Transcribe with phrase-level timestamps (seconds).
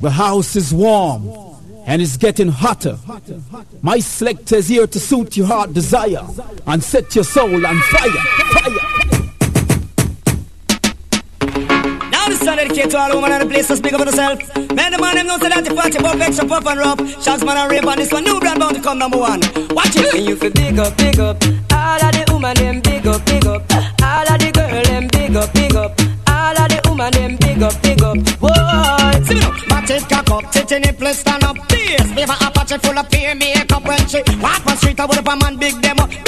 [0.00, 1.28] The house is warm
[1.84, 2.96] and it's getting hotter.
[3.82, 6.24] My selector is here to suit your heart desire
[6.68, 8.10] and set your soul on fire.
[8.54, 8.98] Fire.
[12.12, 14.54] Now this song dedicated to all women in the place to speak up for themselves.
[14.72, 17.00] Man, the man them know say that the party pop extra pop and rough.
[17.20, 18.22] Shots man and rape on this one.
[18.22, 19.40] New brand bound to come number one.
[19.70, 20.14] Watch it.
[20.14, 21.42] And you feel big up, big up.
[21.72, 23.62] All of the woman them big up, big up.
[24.00, 25.98] All of the girl them big up, big up.
[26.28, 28.18] All of the woman them big up, big up.
[28.40, 28.57] Whoa.
[29.98, 31.56] It cock up, titty nipple stand up.
[31.68, 35.00] This baby Apache full of peer makeup when she walk on street.
[35.00, 36.27] I would have a man big them up.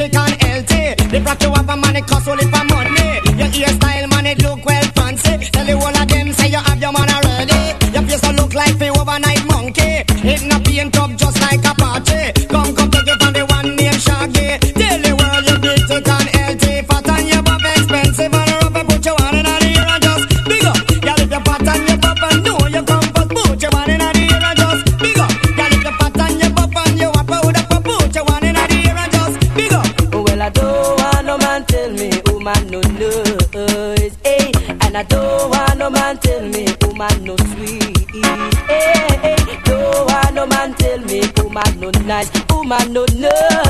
[0.00, 0.94] Thick and healthy.
[1.10, 3.20] The rock you have a money cost only for money.
[3.38, 3.89] Your hairstyle
[42.70, 43.69] nice, woman no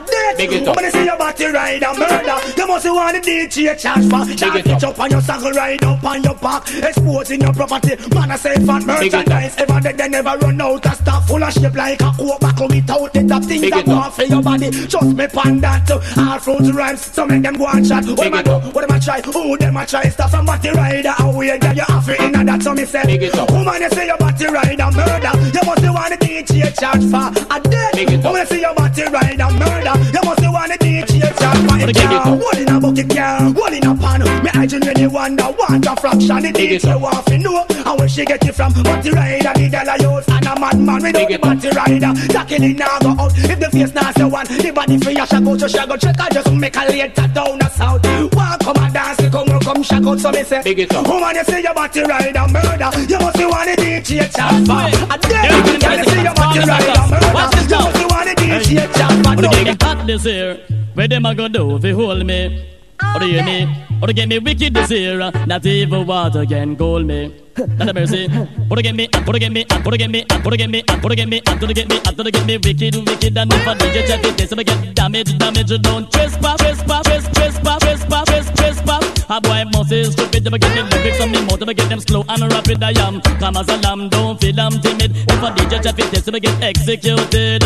[0.33, 0.37] a death.
[0.37, 0.75] Big it up.
[0.75, 4.35] When you see your body ride a murder, you must want the DJ charge for.
[4.35, 7.95] Charge it up on your saddle, ride up on your back, exposing your property.
[8.13, 9.25] Man, I say fan Big it up.
[9.27, 9.55] merchandise.
[9.57, 13.13] Ever they, they never run out of stuff full of shape like a buckle without
[13.13, 14.05] the top things that it go up.
[14.07, 14.69] off for your body.
[14.71, 15.91] Just me pan that.
[15.91, 18.05] All fruits rhymes, so make them go and chat.
[18.05, 18.69] What Big them a it do?
[18.71, 19.21] What them a try?
[19.21, 20.03] Who them a try?
[20.09, 21.09] Stuff from body rider.
[21.11, 22.61] How we get you off it in that?
[22.63, 23.51] So me say, Big it up.
[23.51, 25.31] woman, you say your body rider murder.
[25.53, 27.93] You must want the DJ charge for a death.
[27.93, 28.25] Big it up.
[28.25, 29.93] Woman, you say your body rider murder.
[30.13, 32.35] You want the DJ charge for a Big it car.
[32.35, 33.51] What in a bucket car?
[33.51, 34.43] What in a pan?
[34.43, 36.41] Me I genuinely wonder want a fraction.
[36.41, 37.80] The DJ want to know.
[37.85, 38.73] And where she get it from?
[38.73, 40.27] Body rider, the girl I use.
[40.29, 41.41] And a madman without Big the it up.
[41.41, 42.11] body rider.
[42.33, 43.31] Tackling now go out.
[43.37, 45.97] If the face not the one, the body free, I shall go to shall go
[45.97, 46.19] check.
[46.19, 48.01] I just make a later down the south.
[48.33, 50.19] Walk come and dance, come on, come shag out.
[50.19, 51.07] So me say, Big it up.
[51.07, 52.89] Woman, you say your body rider murder.
[53.09, 54.81] You must be one of the DJ charge for.
[54.81, 57.09] A dead Yeah, man, yeah, you say your body yeah, rider yeah.
[57.11, 57.31] murder.
[57.33, 57.83] Watch this You now.
[57.85, 59.45] must be one of the DJ charge for.
[59.45, 60.59] Or they get hot this year.
[60.93, 62.67] Where them a go do if you hold me?
[63.15, 63.85] Or do you hear me?
[64.01, 65.17] Or they get me wicked this year.
[65.47, 67.33] Not even water can cool me.
[67.57, 68.29] Not a mercy.
[68.69, 70.69] Or they get me, or they get me, or they get me, or they get
[70.69, 73.37] me, or they get me, or they get me, or they get me wicked, wicked,
[73.37, 75.81] and if I DJ check it, this I get damage, damage.
[75.81, 79.25] Don't trespass, trespass, trespass, trespass, trespass, trespass.
[79.29, 80.47] A boy must say stupid.
[80.53, 83.21] I get the lyrics on me if I get them slow and rapid, I am
[83.39, 84.09] calm as a lamb.
[84.09, 85.11] Don't feel I'm timid.
[85.15, 87.63] If I DJ check it, this I get executed.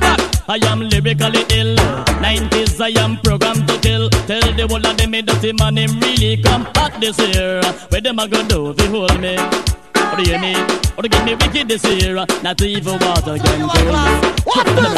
[0.00, 0.18] Back.
[0.48, 1.76] I am lyrically ill.
[1.76, 4.10] 90s, I am programmed to kill.
[4.28, 7.60] Tell the whole of them me dirty man, him really come hot this year.
[7.90, 9.23] Where them a go do you hold me?
[9.24, 9.36] me?
[9.96, 10.58] Oh, do you hear
[10.96, 12.14] What Oh, do give me wicked this year?
[12.42, 13.96] Not even water can cool.
[14.50, 14.88] What the?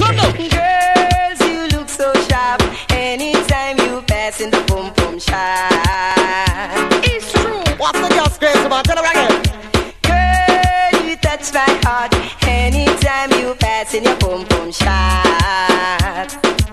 [0.00, 0.32] Come on.
[0.56, 2.60] Girls, you look so sharp.
[2.90, 5.70] Anytime you pass in the boom boom shop.
[7.06, 7.62] It's true.
[7.78, 8.84] What's the girl's crazy about?
[8.84, 9.34] Tell her again.
[10.10, 12.12] Girl, you touch my heart.
[12.42, 16.28] Anytime you pass in your boom boom shop.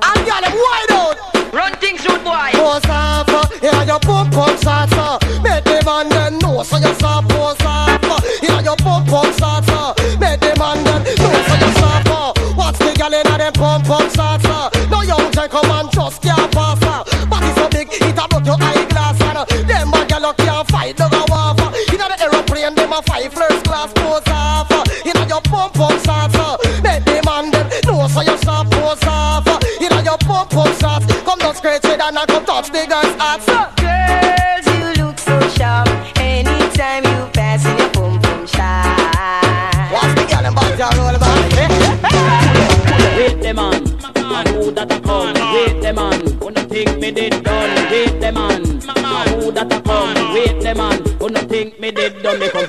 [0.08, 1.16] I'm gonna wide out.
[1.54, 2.50] Run things, rude boy.
[2.54, 3.30] Go south,
[3.62, 5.22] yeah, your boom boom shop.
[5.44, 6.19] Make them under.
[6.60, 7.59] moça e essa pose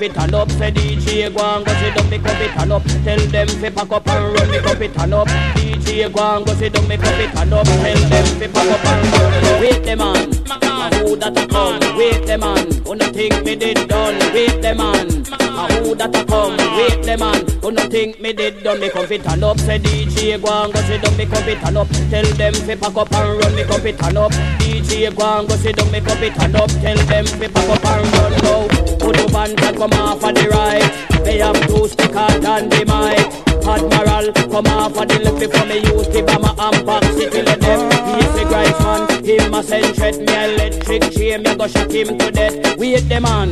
[0.00, 2.10] come fit turn up, say DJ go and go sit down.
[2.10, 4.50] Me come fit turn up, tell them fi pack up and run.
[4.50, 6.88] Me come fit turn up, DJ go and go sit down.
[6.88, 9.60] Me come fit turn up, tell them fi pack up and run.
[9.60, 10.30] Wait the man,
[10.60, 11.96] man who that a come?
[11.96, 14.18] Wait the man, wanna think me did done?
[14.32, 16.56] Wait the man, man who that a come?
[16.76, 18.80] Wait the man, wanna think me did done?
[18.80, 21.16] Me come fit turn up, say DJ go and go sit down.
[21.16, 23.54] Me come fit turn up, tell them fi pack up and run.
[23.54, 25.90] Me come fit turn up, DJ go and go sit down.
[25.90, 28.68] Me come fit turn up, tell them fi pack up and run now.
[28.98, 31.10] Put the band and come off of the right.
[31.24, 33.49] They have two stickers and the mic.
[33.66, 37.44] Admiral, come off of the left before me use the bomber and box it till
[37.44, 37.82] the death.
[38.16, 42.18] He's the great man, him a send threat me electric chain, me go shot him
[42.18, 42.78] to death.
[42.78, 43.50] Wait the man,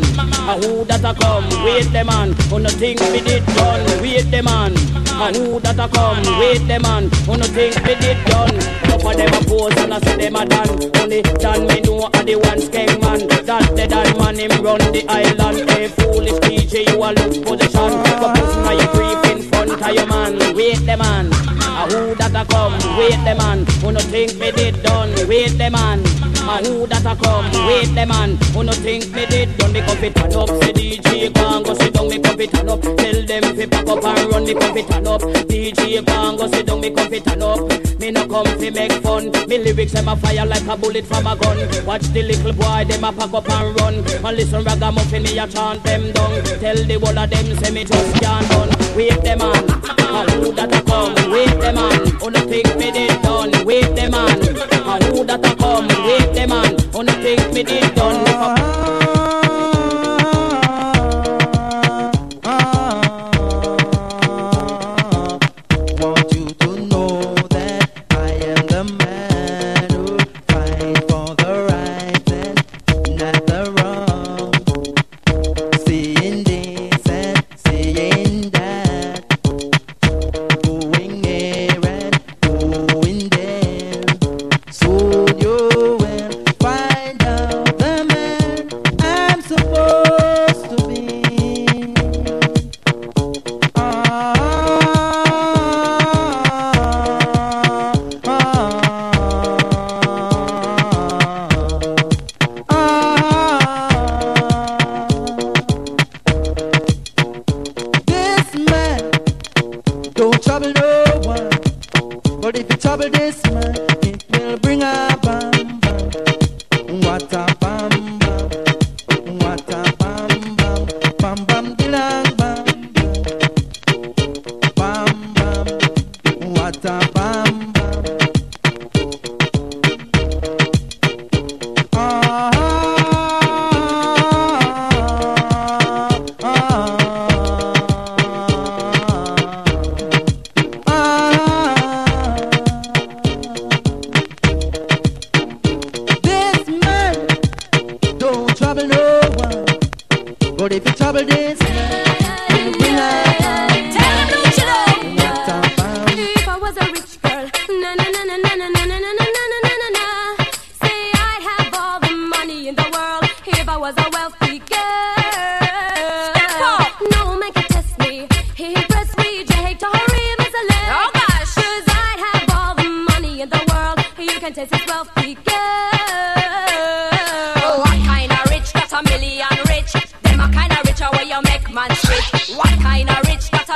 [0.48, 1.48] a who that a come?
[1.64, 3.84] Wait the man, who no think me did done?
[4.02, 4.72] Wait the man,
[5.20, 6.22] a who that a come?
[6.40, 8.78] Wait the man, who no think me did done?
[8.98, 10.68] Up of them a pose and I say them a done.
[10.96, 13.20] Only done me know a the one skeng man.
[13.46, 15.70] That the done man him run the island.
[15.70, 17.92] Hey foolish DJ, you a look position.
[18.18, 20.54] But push you creep in front of man.
[20.54, 21.32] Wait the man.
[21.78, 22.74] A who that a come?
[22.98, 23.64] Wait the man.
[23.80, 25.14] Who no think me did done?
[25.28, 26.00] Wait the man.
[26.48, 27.46] A who that a come?
[27.66, 28.36] Wait the man.
[28.52, 29.72] Who no think me did done?
[29.72, 30.48] Me come fit turn up.
[30.48, 32.08] Say DJ and go sit down.
[32.08, 32.82] Me come fit turn up.
[32.82, 34.44] Tell them fi pack up and run.
[34.44, 35.20] Me come fit turn up.
[35.22, 36.80] DJ and go sit down.
[36.80, 37.60] Me come fit turn up.
[38.00, 39.30] Me no come fi make fun.
[39.48, 41.58] Me lyrics them a fire like a bullet from a gun.
[41.86, 43.94] Watch the little boy them a pack up and run.
[43.94, 46.42] And listen ragamuffin me a chant them down.
[46.58, 49.56] Tell the whole of them say me just can't done wave them on.
[49.56, 52.20] And who that a come, wave them on.
[52.20, 54.30] On a think me did done, wave them on.
[54.30, 56.74] And who that a come, wave them on.
[56.96, 58.87] On a think me did done.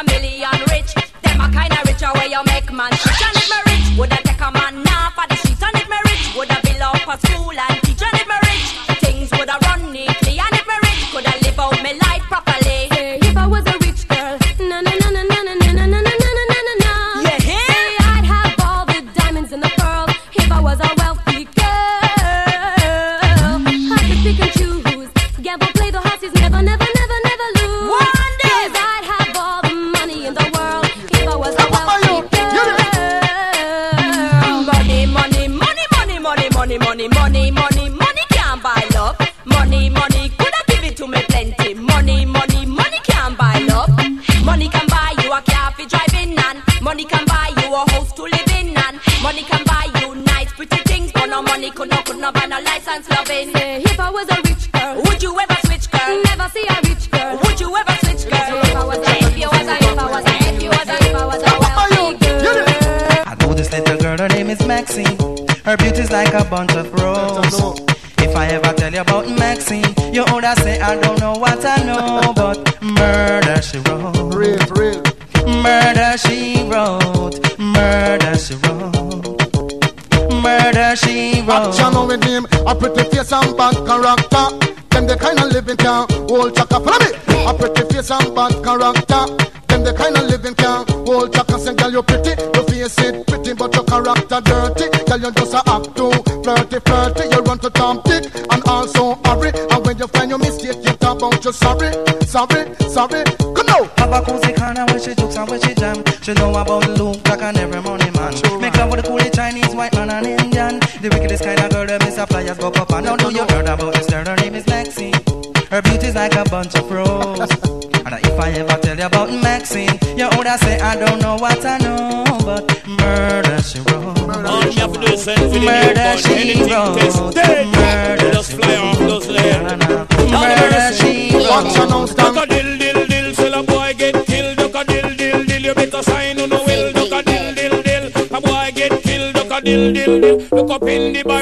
[0.02, 0.94] A million rich?
[1.23, 3.41] Them a kind of rich where you make man rich,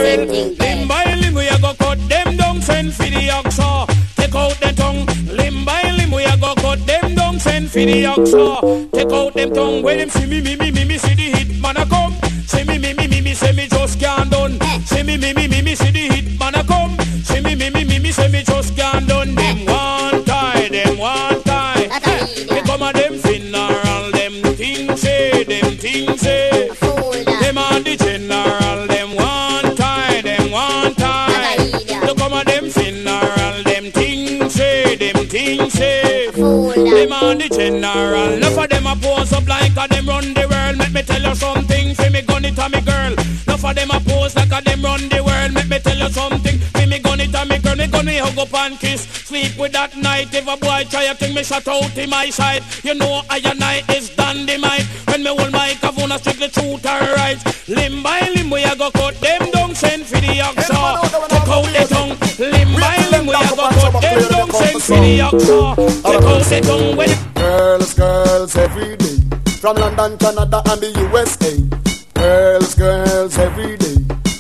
[0.01, 0.27] barrel.
[0.27, 1.05] Limb by
[1.61, 3.87] go cut them down, send for the oxa.
[4.17, 5.07] Take out the tongue.
[5.37, 8.91] Limb by limb go cut them down, send for the oxa.
[8.93, 9.83] Take out them tongue.
[9.83, 12.15] When them see me me me me me see the hit man a come.
[12.47, 14.59] See me me me me me say me just can't done.
[14.87, 16.97] See me me me me me see the hit man a come.
[17.25, 19.50] See me me me me me say me just can't done.
[37.51, 38.33] General.
[38.33, 40.79] Enough of them a pose up like a them run the world.
[40.79, 41.95] Make me tell you something.
[41.95, 43.13] For me gun it a me girl.
[43.13, 45.53] Enough of them a pose like a them run the world.
[45.55, 46.59] Make me tell you something.
[46.59, 47.77] For me gun it a me girl.
[47.77, 49.03] Me gun it hug up and kiss.
[49.03, 50.33] Sleep with that night.
[50.35, 52.63] If a boy try a thing, me shut out in my side.
[52.83, 54.87] You know I and is dynamite.
[55.07, 57.39] When me hold my kavuna strictly truth or right.
[57.69, 58.91] Limb by limb we a go
[67.35, 69.19] Girls, girls every day.
[69.61, 71.80] From London, Canada, and the USA.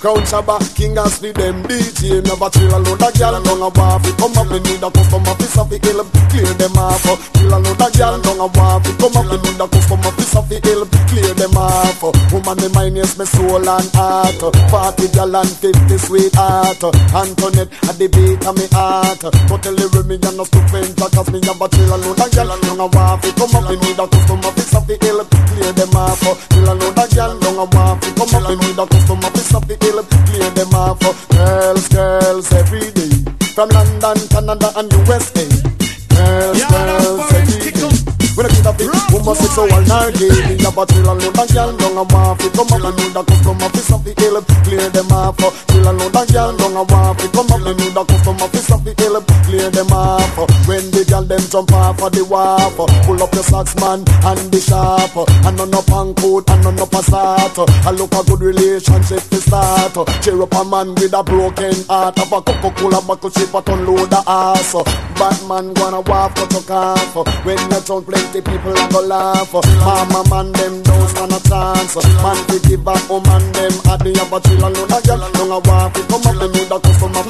[0.01, 4.17] Crown Shabba, King Ashley, them DJ Never chill a load of gal, down a waffy
[4.17, 6.01] Come up, we need a customer, piece of the hill
[6.33, 7.05] Clear them off.
[7.37, 10.33] Chill a load of gal, down a waffy Come up, we need a customer, piece
[10.33, 12.01] of the hill Clear them off.
[12.33, 14.41] Woman, me mind, yes, me soul and heart.
[14.73, 16.81] Party gal and 50 sweetheart
[17.13, 17.69] Antoinette,
[18.01, 19.21] the beat of me heart.
[19.53, 22.49] Totally with me, and no stupid Cause me have a chill a load of gal,
[22.49, 25.93] down a waffy Come up, we need a customer, piece of the hill Clear them
[25.93, 26.25] off.
[26.25, 29.53] Chill a load of gal, down a waffy Come up, we need a customer, piece
[29.53, 33.11] of hill Clear them off Girls, girls every day.
[33.55, 35.47] From London, Canada and USA
[36.15, 37.91] Girls, girls every day.
[38.37, 41.39] when I get a fit, woman six so all night Me a battle and load
[41.39, 42.85] a gal down a waffy Come up.
[42.87, 45.39] And need a customer piece of the hill Clear them off
[45.71, 47.67] Chill and load a gal down a waffy Come up.
[47.67, 49.19] And need a customer piece of the hill
[49.61, 50.33] Clear them off.
[50.65, 54.49] When the gal them jump off of the wharf Pull up your socks man and
[54.49, 55.13] be sharp.
[55.45, 57.53] And none up on coat and none up a start
[57.85, 59.93] I look a good relationship to start.
[60.25, 62.17] Cheer up a man with a broken heart.
[62.17, 64.73] Have a Coca-Cola buckle shape but unload the ass.
[65.21, 67.13] Batman gonna waff cut your calf.
[67.45, 69.53] When you talk plenty people go laugh.
[69.53, 72.01] Mama man them don't stand a chance.
[72.25, 75.53] Man fi give back woman them At the a chill and load a girl Don't
[75.53, 75.61] a
[76.01, 76.09] it.
[76.09, 77.30] Come up them with a customer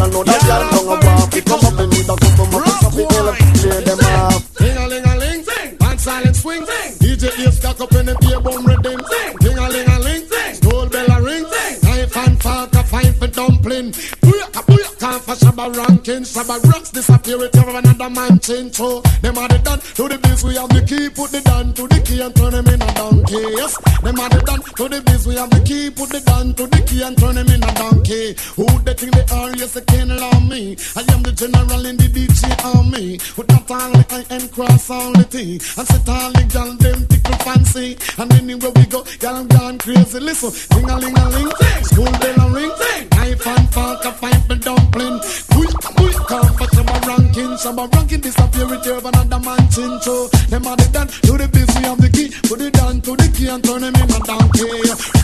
[0.00, 2.16] off Chill and load a girl Don't a waff it come up them with a
[2.16, 5.44] customer Pick up the hill clear them off Ding-a-ling-a-ling,
[5.80, 6.62] and silent swing.
[6.62, 9.00] DJ ears cock up in the beer boom rhythm.
[9.40, 11.44] Ding-a-ling-a-ling, stool bell a ring.
[11.82, 13.92] Knife and fork a fine for dumpling.
[14.22, 16.22] Booyaka, booyaka for shabba ranking.
[16.22, 18.74] Shabba rocks disappear with another man change.
[18.74, 20.44] So them are the done to the biz.
[20.44, 21.87] We have the key, put the down to
[22.18, 23.42] key and turn them in a donkey.
[23.56, 25.26] Yes, them are the done to the biz.
[25.26, 27.72] We have the key, put the down to the key and turn them in a
[27.74, 28.34] donkey.
[28.56, 29.54] Who they think they are?
[29.56, 30.10] Yes, they can't
[30.48, 30.76] me.
[30.96, 32.42] I am the general in the DJ
[32.74, 33.18] army.
[33.36, 35.60] With not only I am cross all the T.
[35.78, 37.96] And sit all the gal them tickle fancy.
[38.18, 40.20] And anywhere we go, gal gone crazy.
[40.20, 42.72] Listen, ding a ling a ling, school bell a ring.
[43.12, 45.20] Knife and fork a fight the dumpling.
[45.52, 47.56] Quick, quick, come some are ranking.
[47.56, 49.98] Some are ranking disappear with another man chin.
[50.04, 52.28] So them are the done to the busy of the key.
[52.44, 54.68] Put it down to the key and turn them in a donkey.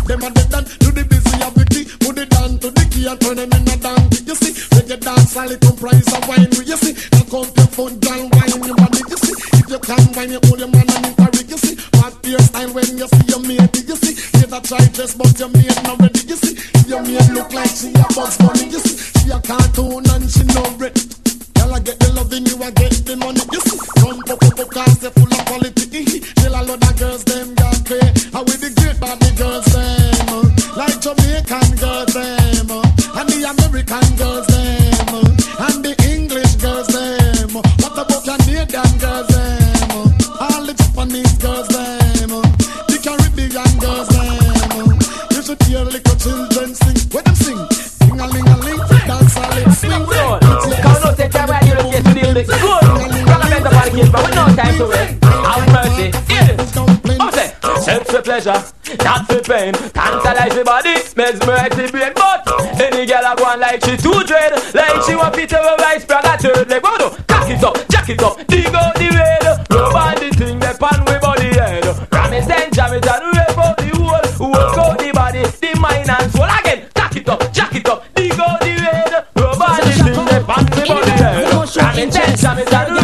[0.09, 1.85] Them are the done to the busy of the key.
[2.01, 4.25] Put it down to the key and turn them in a donkey.
[4.25, 6.49] You see, reggae dance all it comprise of wine.
[6.65, 9.05] You see, now come your foot down, wine your body.
[9.05, 11.51] You see, if you can wine, you hold your man and rig.
[11.53, 13.77] You see, fat beer style when you see your mate.
[13.85, 16.25] You see, you a try dress but your mate not ready.
[16.25, 16.57] You see,
[16.89, 18.73] your mate look like she a box bunny.
[18.73, 20.97] You see, she a cartoon and she no red.
[21.65, 23.41] Girl, I get the loving, you I get the money.
[23.51, 26.21] You see, come pop up cause they full of quality.
[26.37, 28.05] Tell a lot of girls them got pay.
[28.37, 30.45] How with the great body girls them, uh,
[30.77, 34.54] like Jamaican girls them, uh, and the American girls them,
[57.85, 58.61] say, sex for pleasure,
[59.05, 59.73] not for pain.
[59.93, 62.13] Tantalize the body, mesmerize the brain.
[62.15, 62.41] But
[62.81, 66.35] any girl I on like she too dread, like she want to terrorize brag a
[66.41, 66.83] third leg.
[66.83, 67.09] What do?
[67.29, 69.45] Cock it up, jack it up, dig out the raid.
[69.71, 71.85] Rub on the thing, the pan we body head.
[72.13, 74.53] Ram it and jam it and rip out the whole.
[74.53, 76.89] Work out the body, the mind and soul again.
[76.95, 79.13] Cock it up, jack it up, dig out the raid.
[79.37, 81.53] Rub on the thing, the pan we body head.
[81.77, 83.04] Ram it and jam it and rip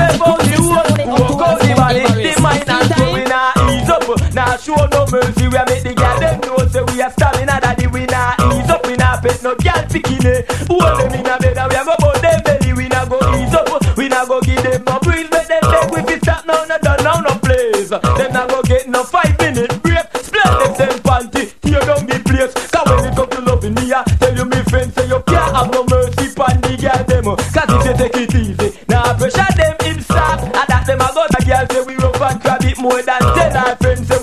[9.91, 10.47] girl picking it.
[10.69, 12.73] Hold them in a bed and we a go put them belly.
[12.73, 15.31] We nah go ease up, we nah go give them no breeze.
[15.31, 17.91] Make them beg we fi stop now, no done now, no place.
[17.91, 20.07] Them nah go get no five minute break.
[20.23, 22.55] Split them them panty, tear down the place.
[22.71, 25.55] Cause when it come to loving me, I tell you me friends say you can't
[25.55, 27.25] have no mercy pon the girl them.
[27.25, 30.41] Cause if you take it easy, nah pressure them inside.
[30.45, 33.21] And that them a go the girl say we rough and grab it more than
[33.35, 33.57] ten.
[33.57, 34.19] Our friends say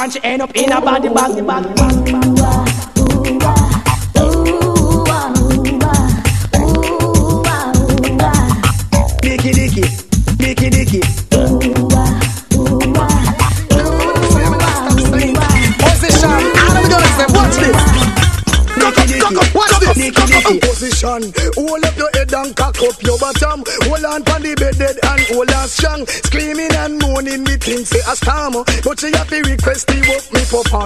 [0.00, 1.08] and she end up in a body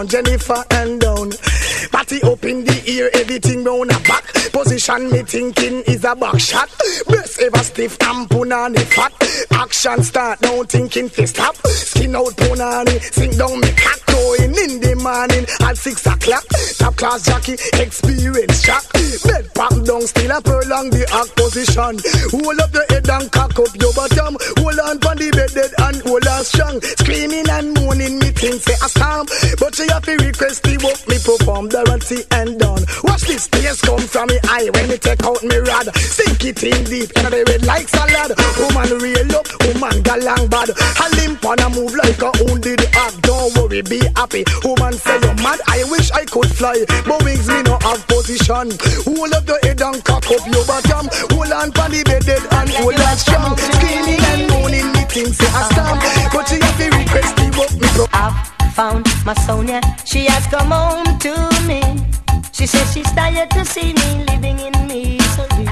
[0.05, 1.31] pop on Jennifer and down.
[1.91, 4.25] Party up in the ear, everything round a back.
[4.53, 6.69] Position me thinking is a back shot.
[7.09, 9.13] Best ever stiff and punani fat.
[9.53, 11.57] Action start now thinking fi stop.
[11.67, 16.45] Skin out punani, sink down me cock going in the morning at six o'clock.
[16.79, 18.85] Top class jockey, experience shock.
[19.25, 21.95] Bed pack down, still a prolong the act position.
[22.31, 24.37] Hold up your head and cock up your bottom.
[24.59, 26.81] Hold on pon the bed dead and hold on strong.
[27.03, 29.27] Screaming and moaning, me think say a storm.
[29.75, 32.87] She have to request the work me perform, the Dorothy and done.
[33.03, 35.91] Watch this tears come from me eye when me take out me rod.
[35.99, 38.39] Sink it in deep, and the red like salad.
[38.55, 40.71] Woman real up, woman galang bad.
[40.71, 43.19] A limp and a move like a wounded hog.
[43.27, 44.47] Don't worry, be happy.
[44.63, 45.59] Woman say you're mad.
[45.67, 48.71] I wish I could fly, but wings me no have position.
[49.11, 51.11] Hold up your head and cock up your bottom.
[51.35, 53.59] Hold on pon the bed dead and hold on strong.
[53.59, 55.99] Screaming and moaning, me think say a storm.
[56.31, 58.14] But she have to request the work me pro.
[58.75, 59.81] Found my Sonia.
[60.05, 61.33] She has come home to
[61.69, 61.81] me.
[62.53, 65.65] She says she's tired to see me living in misery.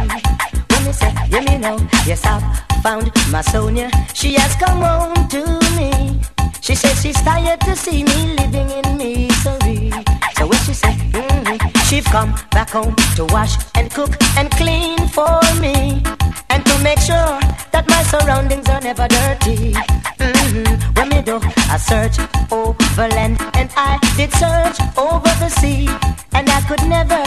[0.70, 2.42] When me say, yeah me know, yes I've
[2.82, 3.90] found my Sonia.
[4.14, 5.42] She has come home to
[5.76, 6.20] me.
[6.60, 9.90] She says she's tired to see me living in misery.
[10.36, 10.92] So what she say?
[11.12, 16.02] mm She've come back home to wash and cook and clean for me.
[16.48, 17.36] And to make sure
[17.70, 19.74] that my surroundings are never dirty.
[20.18, 20.64] hmm
[20.96, 21.36] When me do
[21.70, 22.16] a search
[22.50, 25.86] over land and I did search over the sea.
[26.32, 27.22] And I could never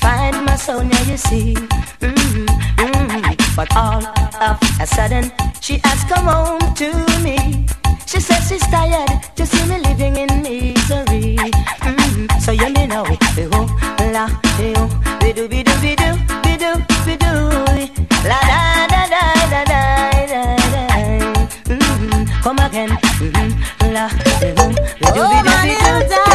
[0.00, 0.78] find my soul.
[0.80, 1.52] Sonia, you see.
[2.00, 2.46] hmm
[2.80, 4.06] hmm But all
[4.40, 6.88] of a sudden, she has come home to
[7.20, 7.66] me.
[8.06, 11.36] She says she's tired to see me living in misery.
[11.84, 12.01] Mm,
[12.40, 16.74] so you me know, oh, la, oh, be do, be do, be do, be do,
[17.06, 17.32] be do,
[18.28, 19.80] la da da da da da
[20.30, 20.84] da da.
[21.68, 24.68] Mm, come again, mm, la, oh,
[25.00, 26.31] be do, be do, be do, do,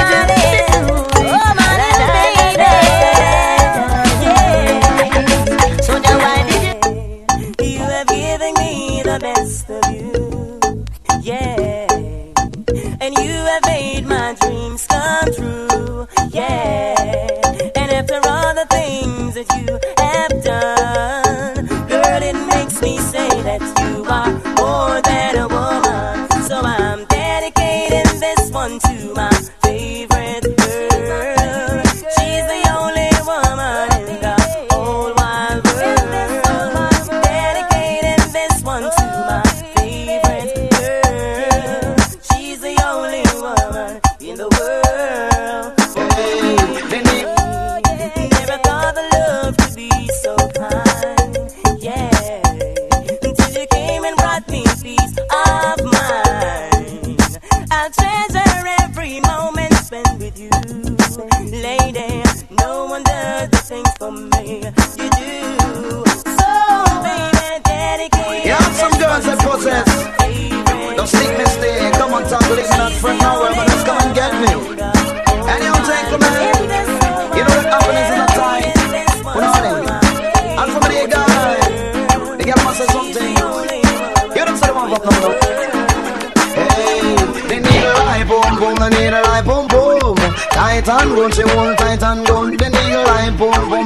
[90.88, 92.60] Tight and good, she hold tight and good.
[92.60, 93.86] They need a light boom boom,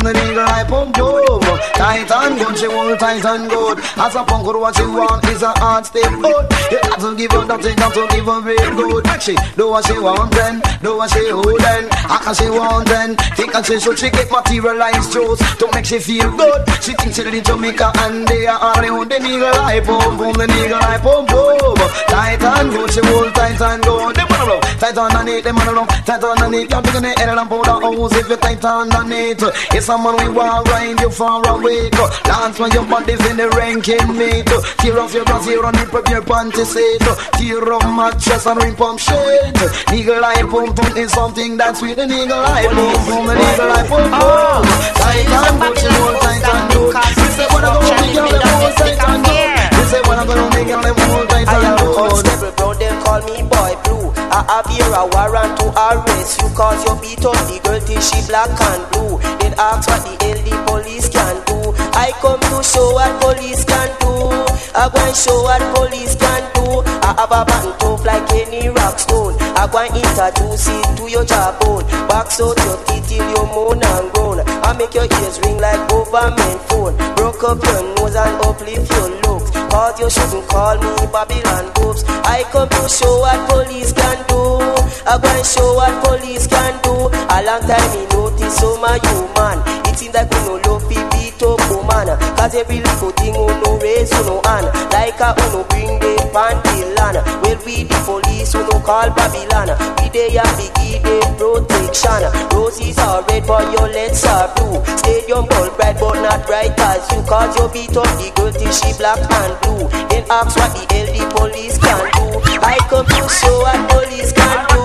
[1.82, 3.80] Tight and good, she hold tight and good.
[3.98, 6.46] As a punk, what she want is a hard step good.
[6.70, 9.02] You got to give her you got to give her real good.
[9.20, 11.90] She do what she want then, do what she hold then.
[12.06, 13.18] Act as she want then.
[13.34, 16.62] Think and she should she get materialized juice to make she feel good.
[16.86, 19.10] She thinks she in Jamaica and they are all the own.
[19.10, 19.42] They need
[19.82, 21.82] boom boom, they need a boom boom.
[22.14, 24.16] Tight and good, she hold tight and good.
[24.16, 26.70] Them wanna love, tight underneath, them wanna love, tight underneath.
[26.70, 29.42] You Big in the head and powder house if you tight underneath.
[29.74, 31.71] It's a man we want ride you far away.
[31.96, 34.46] Oh, dance when your body's in the ranking meet.
[34.80, 37.06] Tear off your brassiere and rip up your panty set.
[37.40, 39.56] Tear up mattress and rip up shade.
[39.94, 41.98] Eagle eye pum pum is something that's sweet.
[41.98, 44.64] An eagle eye pum pum, an eagle eye pum pum.
[45.00, 46.92] Tight and good, she hold tight and good.
[47.16, 49.36] She say when I go to the girl, them hold tight and good.
[49.76, 53.22] She say when I go to the girl, tight I am constable, bro, them call
[53.26, 54.14] me boy blue.
[54.32, 58.02] I have here a warrant to arrest you cause you beat up the girl till
[58.02, 59.20] she black and blue.
[59.40, 61.76] Then ask what the hell the police can do.
[61.98, 64.32] I come to show what police can do.
[64.72, 66.80] I go and show what police can do.
[67.04, 69.36] I have a button tough like any rock stone.
[69.60, 71.84] I go and introduce it to your jawbone.
[72.08, 74.40] Box out your teeth till you moan and groan.
[74.48, 76.96] I make your ears ring like government phone.
[77.20, 79.52] Broke up your nose and uplift your looks.
[79.52, 82.04] Cause you shouldn't call me Babylon boobs.
[82.28, 84.60] I come to show what police can do.
[85.08, 87.08] I go and show what police can do.
[87.32, 89.64] A long time me notice so my human.
[89.88, 92.12] It seems like we no love fi beat up woman.
[92.36, 94.68] Cause every little thing who no raise who no hand.
[94.92, 97.18] Like a who no bring them panty land.
[97.44, 99.72] Well we the police who no call Babylon.
[100.04, 102.28] We they a biggie they protection.
[102.52, 104.84] Roses are red but your legs are blue.
[105.00, 107.24] Stadium ball bright but not bright as you.
[107.24, 109.88] Cause you beat up the girl till she black and blue.
[110.12, 112.26] Then ask what the hell the police can do.
[112.62, 114.80] I come to show what police can do.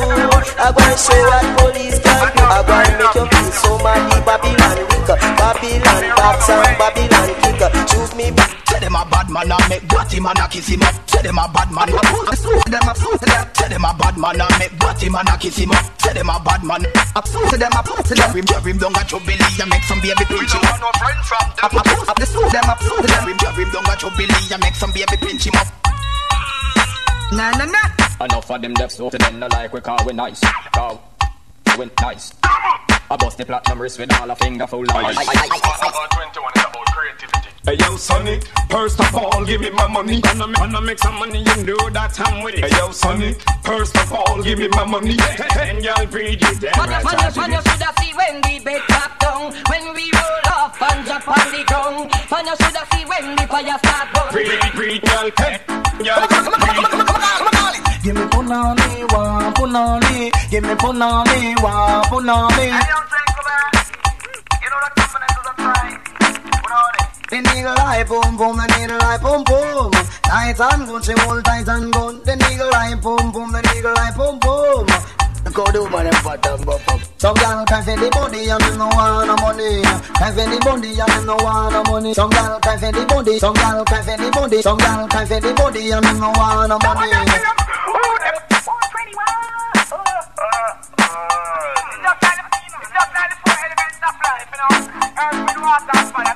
[0.56, 2.42] I go and show what police can do.
[2.44, 4.00] I go and make you feel so mad.
[4.12, 7.70] The Babylon wicker, Babylon box and Babylon kicker.
[7.88, 8.26] Choose me.
[8.68, 10.94] Say them a bad man and make dirty man a kiss him up.
[11.08, 11.88] Say them a bad man.
[12.36, 13.84] Sue them a sue them.
[13.84, 15.84] A bad man and make dirty man a kiss him up.
[16.00, 16.84] Say them a bad man.
[17.16, 18.44] A sue them a sue them.
[18.44, 20.80] Carry him down a chubby and make some baby pinch him up.
[20.80, 22.16] No friend from them.
[22.16, 22.48] A sue them.
[22.48, 23.36] Sue them a sue them.
[23.36, 25.85] Carry him down a chubby and make some baby pinch him up.
[27.32, 28.24] Nah, nah, nah.
[28.24, 30.40] Enough of them left so to them no like we call we nice.
[30.72, 31.02] Call
[31.78, 32.32] we nice.
[32.44, 35.16] I bust the platinum wrist with all a finger full of ice.
[35.18, 37.48] It's about 21, it's about creativity.
[37.64, 40.20] Hey yo, Sonny, first of all, give me my money.
[40.20, 42.64] Gonna, gonna make some money, you know that I'm with it.
[42.70, 43.34] Hey yo, Sonny,
[43.64, 45.16] first of all, give me my money.
[45.60, 46.88] And y'all breathe you down.
[46.88, 50.45] Man, man, you- shoulda see when the bed clap down, when we roll
[50.76, 52.10] off and drop on the ground.
[52.30, 54.32] Man, you shoulda see when the fire start burn.
[54.32, 55.30] Breathe, breathe, y'all.
[55.38, 55.60] Hey,
[56.04, 56.26] y'all.
[58.02, 60.30] Give me punani, wa punani.
[60.50, 62.66] Give me punani, wa punani.
[67.28, 69.90] The nigga eye boom boom, the nigga eye boom boom.
[70.22, 72.24] Tight and good, she hold tight and good.
[72.24, 74.86] The nigga eye boom boom, the nigga eye boom boom.
[75.52, 77.00] Go do my bottom bop up.
[77.18, 79.82] Some gal can feel the body and me no want no money.
[79.82, 82.14] Can feel the body and me no want no money.
[82.14, 85.26] Some gal can feel the body, some gal can feel the body, some gal can
[85.26, 87.56] feel the body and me no want no money.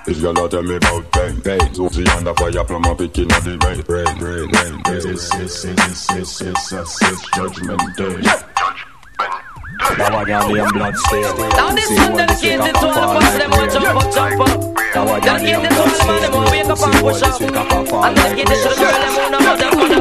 [0.06, 1.74] This girl a tell me about pain, pain.
[1.74, 4.82] So she under fire from a picking of the rain, rain, rain, rain.
[4.84, 8.89] This is, this is, this is, this is, this is judgment day.
[9.98, 11.22] Now I got the blood stain.
[11.56, 15.22] Now this one dedicated to all the boys, them want jump up, jump up.
[15.22, 17.40] Dedicated to all the man, them want wake up and push up.
[17.40, 19.98] And dedicated to the girl, them want know them wanna.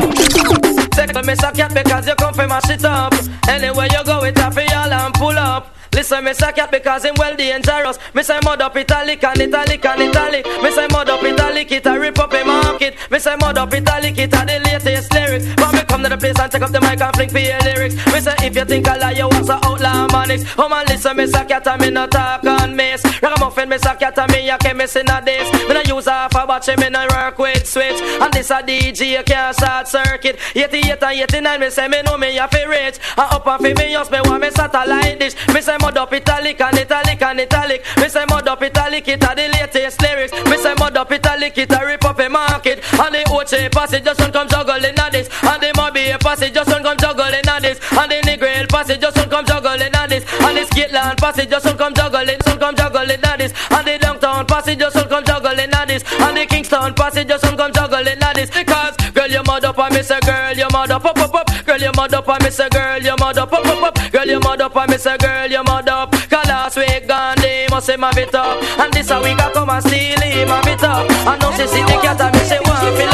[0.91, 3.13] Take me suck cat because you come from my shit up.
[3.47, 5.75] Anywhere you go, it's a for y'all and pull up.
[5.93, 7.97] Listen, me say cat because him well dangerous.
[8.13, 10.45] Me say mud up italic and italic and italic.
[10.61, 12.95] Me say mud up italic, it a rip up a market.
[13.09, 15.45] Me say mud up italic, it a the latest lyrics.
[15.55, 17.59] But me come to the place and take up the mic and fling for your
[17.59, 17.95] lyrics.
[18.13, 20.43] Me say if you think I lie, you was a outlaw manics.
[20.57, 23.03] Oh man, listen, me say cat and me no talk on miss.
[23.21, 25.51] Ragamuffin, me say cat and me a chemist in a this.
[25.67, 27.99] Me no use half a batch, me no work with switch.
[28.21, 30.37] And this a DJ, can't short circuit.
[30.55, 32.99] 88 and 89, me say me know me a fi rich.
[33.17, 35.35] And up and fi me house, me want me satellite dish.
[35.53, 37.85] Me say mud up italic and italic and italic.
[37.97, 40.31] Me say mud up italic, it a the latest lyrics.
[40.49, 42.79] Me say mud up italic, it a rip up a market.
[42.93, 45.29] And the Ochi passage just don't come juggling at this.
[45.43, 47.79] And the Mobay passage just don't come juggling at this.
[47.91, 50.23] And the Negril passage just don't come juggling at this.
[50.41, 53.53] And the Skitland passage just don't come juggling, don't come juggling at this.
[53.71, 56.03] And the Downtown passage just don't come juggling at this.
[56.19, 58.49] And the Kingston passage just don't come juggling at this.
[58.49, 61.58] Cause girl, you mud up and me say girl, you mud up, up, up, up.
[61.69, 64.11] Girl, you mud up and me say girl, you mud up, up, up, up.
[64.11, 66.11] Girl, you mud up and me say girl, you mud up.
[66.11, 68.57] Cause last week Gandhi must say my bit up.
[68.79, 71.05] And this a week I come and steal him a bit up.
[71.07, 73.05] And now she see the cat and me say want me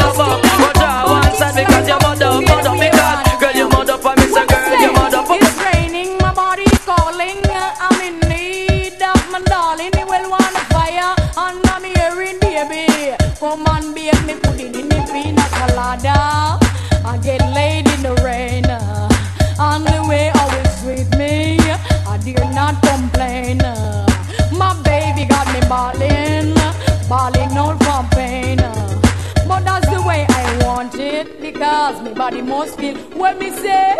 [32.34, 33.94] me must feel when me say.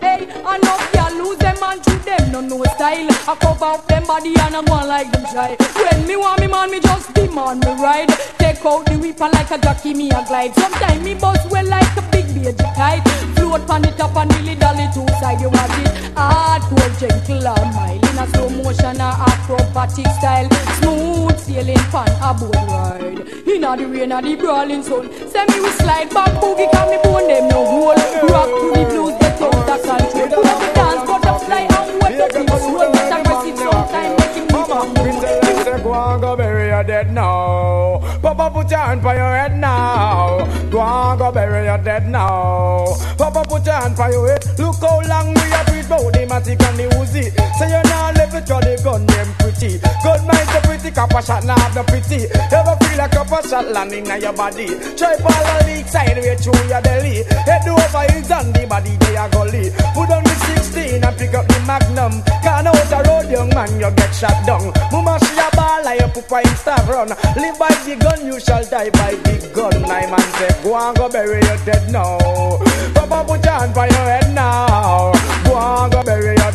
[0.00, 0.58] Hey, I
[2.32, 3.06] no no style.
[3.28, 5.56] I cover up them body and I'm one like them shy.
[5.76, 8.08] When me want me man, me just demand me ride.
[8.38, 10.54] Take out the whip and like a jockey, me a glide.
[10.54, 13.04] Sometimes me bust well like a big baby kite.
[13.36, 15.40] Float pan it up and really dolly two side.
[15.40, 20.48] You watch it hardcore, gentle and mild in a slow motion or acrobatic style.
[20.80, 23.20] Smooth sailing pan a boat ride.
[23.46, 25.12] Inna the rain or the brawling sun.
[25.28, 28.00] Send me we slide back boogie, can me bone them no hole.
[28.32, 30.28] Rock to the blues, get out of control.
[30.32, 31.21] Pull up the dance, butterfly
[32.34, 32.92] and wet up in soul.
[32.92, 34.96] Get aggressive sometimes, make him move on.
[35.64, 38.00] Say, go on, go bury your dead now.
[38.20, 40.46] Papa, put your hand for your head now.
[40.70, 42.86] Go on, go bury your dead now.
[43.18, 44.44] Papa, put your hand for your head.
[44.58, 47.30] Look how long we have breathed bout the matic and the Uzi.
[47.58, 49.28] Say you now live it, the gun them
[49.62, 49.78] pretty.
[50.02, 52.26] Good mind the pretty, copper shot now have the pretty.
[52.50, 54.66] Ever feel like copper shot landing on your body?
[54.96, 57.22] Try fall a leak sideways through your belly.
[57.46, 59.70] Head over heels and the body they are gully.
[59.94, 62.22] Put on the 16 and pick up the magnum.
[62.42, 64.72] Can't out the road, young man, you get shot down.
[64.90, 67.08] Mama, she a ball like a pupa insta run.
[67.38, 69.82] Live by the gun, you shall die by the gun.
[69.82, 72.18] My man say, go and go bury your dead now.
[72.94, 75.12] Papa, put your hand for your head now.
[75.44, 76.51] Go and go bury your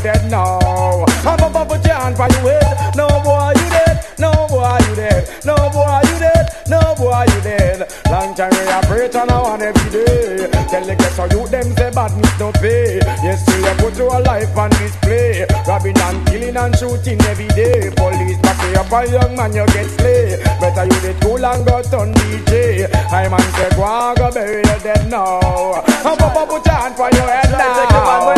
[8.38, 10.46] time we a preach and I want every day.
[10.70, 13.02] Tell the ghetto youth them say badness no pay.
[13.26, 15.46] Yes, still you put your life on display.
[15.66, 17.90] Robbing and killing and shooting every day.
[17.98, 20.38] Police back you up a young man you get slay.
[20.62, 22.86] Better you get cool and go turn DJ.
[23.10, 25.82] I man say go and go bury your dead now.
[25.82, 28.37] And Papa put your hand for your head now.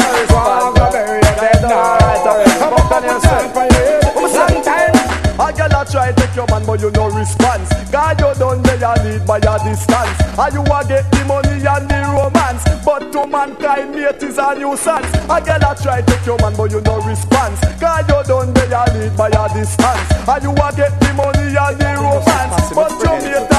[6.69, 7.67] But you no response.
[7.89, 10.21] God you done there you lead by a distance.
[10.37, 12.61] And you a get the money and the romance.
[12.85, 15.09] But to mankind mate is a nuisance.
[15.25, 17.59] A girl a try take your man but you no response.
[17.81, 20.29] God you done there you lead by a distance.
[20.29, 22.69] And you a get the money and the romance.
[22.69, 23.58] But you mate a nuisance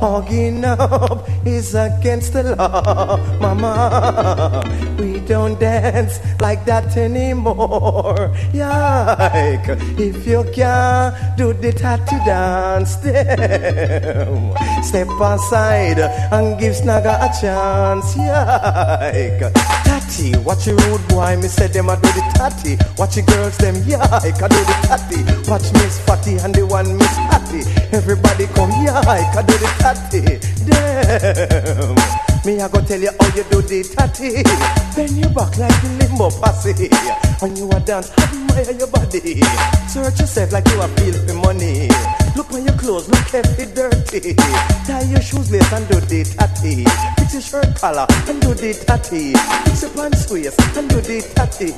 [0.00, 4.62] Hugging up is against the law, Mama.
[4.98, 8.32] We don't dance like that anymore.
[8.54, 9.68] Yike.
[9.98, 14.54] If you can do the tattoo dance, them.
[14.82, 18.16] Step aside and give Snagger a chance.
[18.16, 19.52] Yike.
[19.84, 21.36] Tatty, watch your rude boy.
[21.36, 22.78] Me say them a do the tatty.
[22.96, 24.02] Watch your girls them yike.
[24.42, 25.50] I do the tatty.
[25.50, 27.64] Watch Miss Fatty and the one Miss Hattie.
[27.92, 29.36] Everybody come yike.
[29.36, 30.38] I do the tatty.
[30.64, 32.27] Damn.
[32.44, 34.42] Me I go tell you how you do the tatty.
[34.96, 36.88] Bend your back like the limbo posse.
[37.40, 39.42] When you a dance, admire your body.
[39.88, 41.88] Search yourself like you a feel for money.
[42.36, 44.34] Look on your clothes, look heavy dirty.
[44.86, 46.84] Tie your shoes lace and do the tatty.
[47.18, 49.34] Fix your shirt collar and do the tatty.
[49.66, 51.74] Fix your pants waist and do the tatty.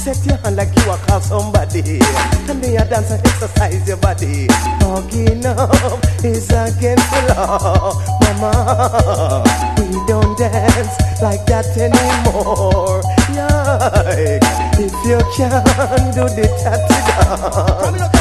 [0.00, 2.00] Set your hand like you a call somebody.
[2.48, 4.48] And then you dance and exercise your body.
[4.80, 7.92] Talking up is against the law,
[8.24, 9.44] mama.
[9.76, 13.02] We don't dance like that anymore.
[13.34, 14.42] Yike.
[14.78, 18.18] If you can do the tatty dance,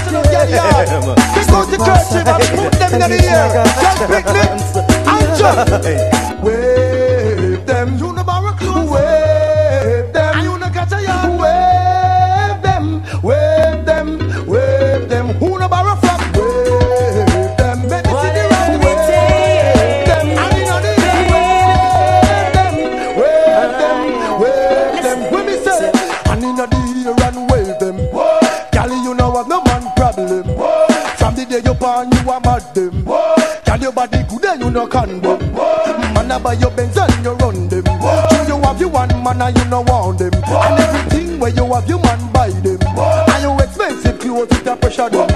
[1.34, 3.66] Pick out the kerchief and put them in the air.
[4.08, 4.70] Pick lips
[5.08, 6.44] and jump.
[6.44, 7.98] Wave them.
[7.98, 8.24] You know
[8.92, 9.27] Wave
[26.60, 27.98] and in the ear and wave them.
[28.72, 30.44] Girl, you know have no man problem.
[31.18, 33.04] From the day you born, you are mad them.
[33.04, 35.40] Girl, your body good and you no condom.
[36.14, 37.86] Man, I buy your Benz and you run them.
[37.86, 40.34] So you have you one man and you no want them.
[40.34, 42.80] And everything where you have you man buy them.
[42.82, 45.27] And you expensive clothes with a pressure them.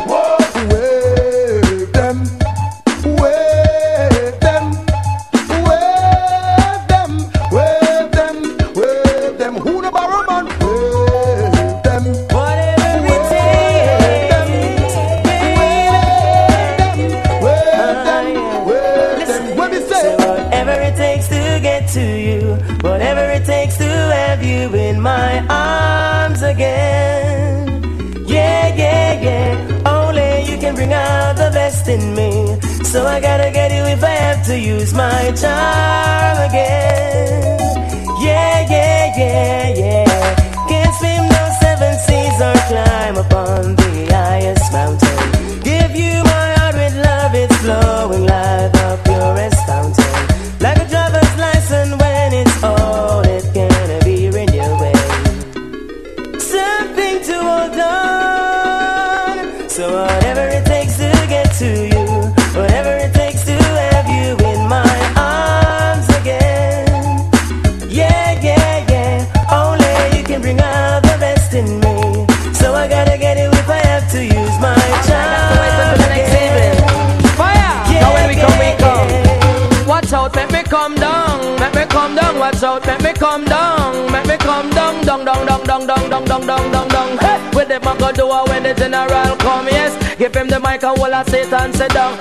[91.22, 92.18] A seat and sit down.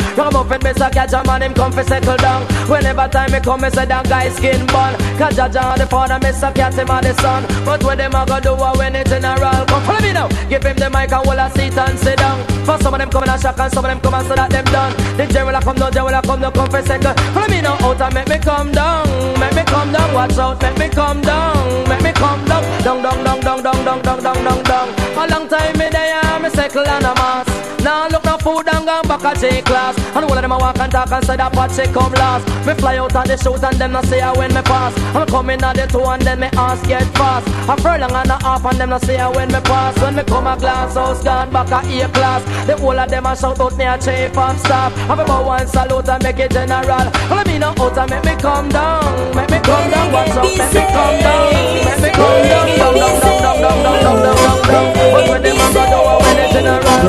[0.50, 2.42] And best I catch a man, him come for settle down.
[2.68, 4.94] Whenever time me come, me say that guy skin bun.
[5.16, 7.44] Cause Jaja the father, miss a cat him and the son.
[7.64, 9.82] But when them I go do it when the general come.
[9.84, 10.28] Follow me now.
[10.48, 12.42] Give him the mic and hold a seat and sit down.
[12.66, 14.34] For some of them come in a shock and some of them come and say
[14.34, 14.92] that them done.
[15.16, 17.14] The general a come, no general a come, no come for second.
[17.32, 19.06] Follow me now out and make me come down,
[19.38, 20.08] make me come down.
[20.14, 23.84] Watch out, make me come down, make me come down, down, down, down, down, down,
[23.84, 24.88] down, down, down, down, down.
[25.14, 27.46] A long time me there, me settle and a mass.
[27.82, 29.98] Now look no food and gone back a J class.
[30.14, 32.46] And all of them a walk and talk and say that pot come last.
[32.66, 34.94] Me fly out of the shoot and them no say I when me pass.
[35.14, 37.46] I'm coming at the two and then me ask get fast.
[37.66, 39.98] A furlong and a half and them no say I when me pass.
[40.00, 42.42] When me come a glass house gone back a A class.
[42.66, 44.94] The whole of them a shout out me a chief and staff.
[45.10, 47.06] Have about one salute and make it general.
[47.30, 50.12] Well me no out and make me come down, make me come down.
[50.12, 51.50] Watch out, make me come down,
[51.82, 54.86] make me come down, down, down, down, down, down, down, down, down, down.
[55.10, 57.00] But when them a go down, when the general.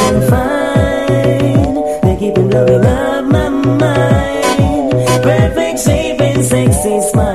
[0.00, 0.69] keep it
[2.50, 4.92] blowing up my mind.
[5.22, 7.29] Perfect shape and sexy smile,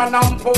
[0.00, 0.57] and poor.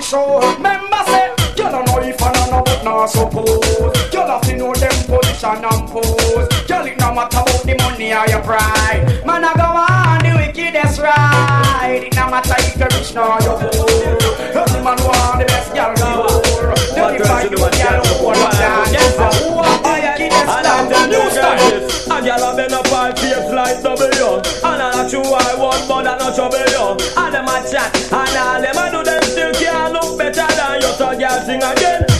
[0.00, 4.12] Come back Remember say You don't know if I don't know but not suppose.
[4.12, 6.48] You have to know them position and pose.
[6.66, 9.22] Girl it no matter about the money or your pride.
[9.24, 12.02] Man I go on the wickedest ride.
[12.04, 14.18] It no matter if you're rich nor you're poor.
[14.54, 18.50] Every man want the best girl before Then if I you girl who want to
[18.58, 20.64] dance Who want the wickedest
[21.08, 21.94] New style.
[22.04, 24.42] A gyal a bend up her face like W.
[24.64, 26.86] And I not true I want but I not trouble you.
[27.16, 28.73] And them a chat and all them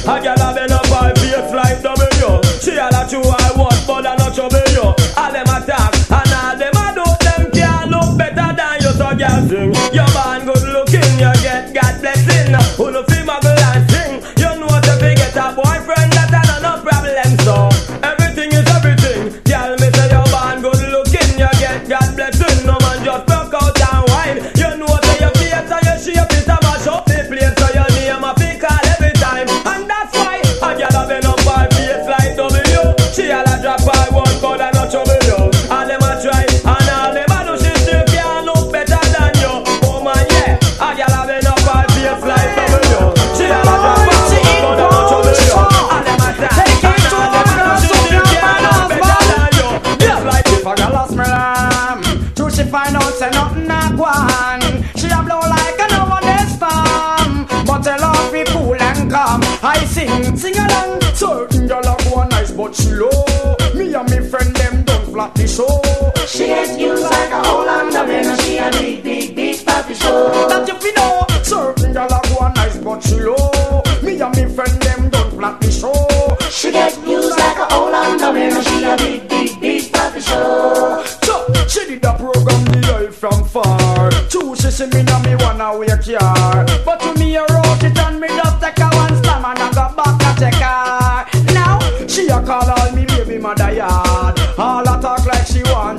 [0.07, 2.40] A gyal a bend up her face like W.
[2.61, 4.24] She a not true I want but I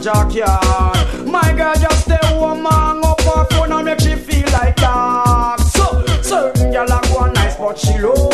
[0.06, 1.26] junkyard.
[1.26, 5.60] My girl just stay woman, and up her phone and make she feel like that.
[5.62, 8.30] So, certain girl like one nice but she low.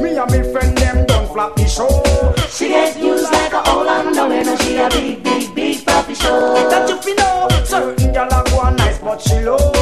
[0.00, 2.02] Me and me friend them don't flop the show.
[2.48, 6.14] She get used like a old and down and she a big, big, big poppy
[6.14, 6.54] show.
[6.68, 9.81] That you feel know, certain girl like one nice but she low.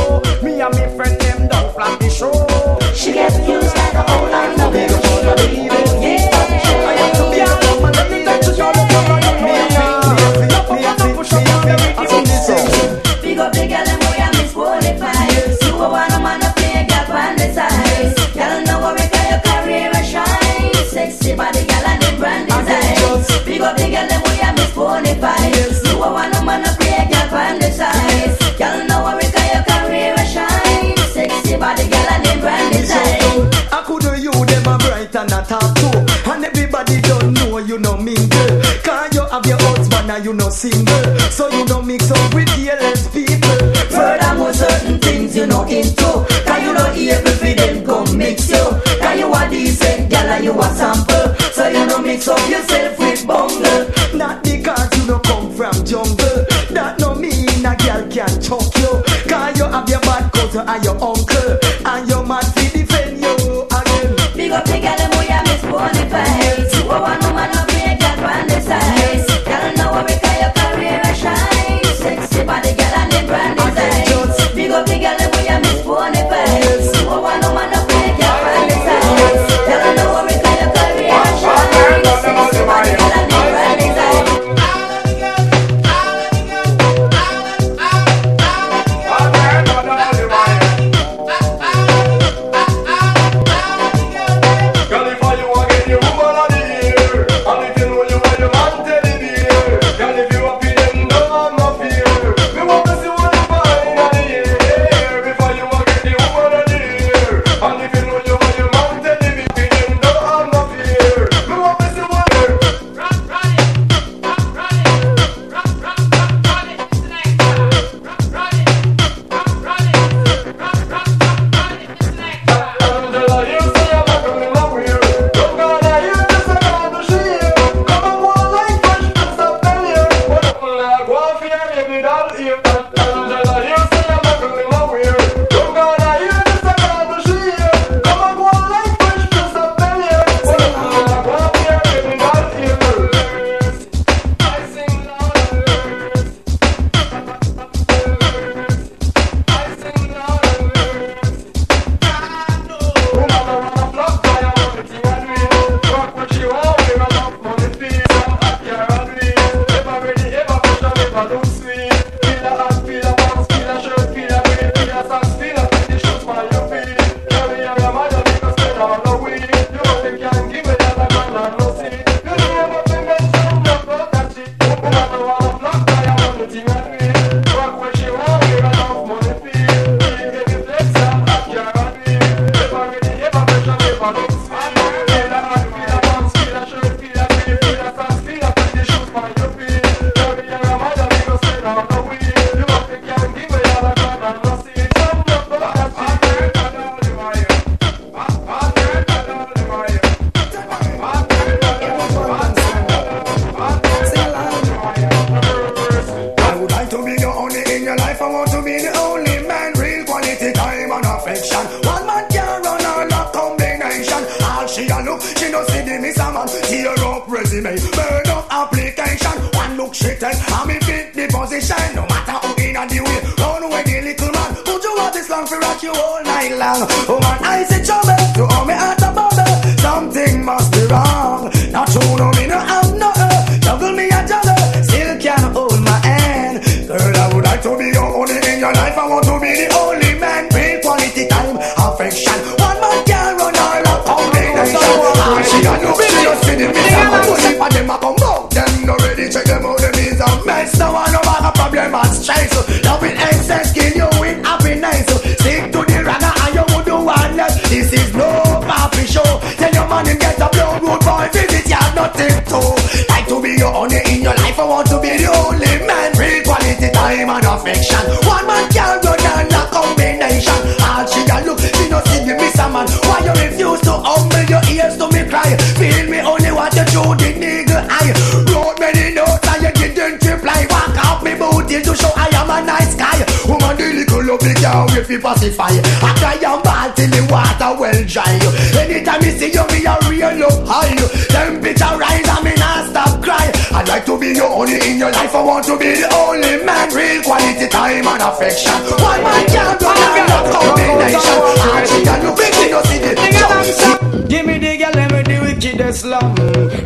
[294.30, 297.66] Be your only in your life I want to be the only man Real quality
[297.66, 298.78] time and affection.
[299.02, 301.38] One man can't do that combination?
[301.66, 303.02] All she can look she no see.
[303.02, 306.34] the Give me the girl and with the wickedest slum.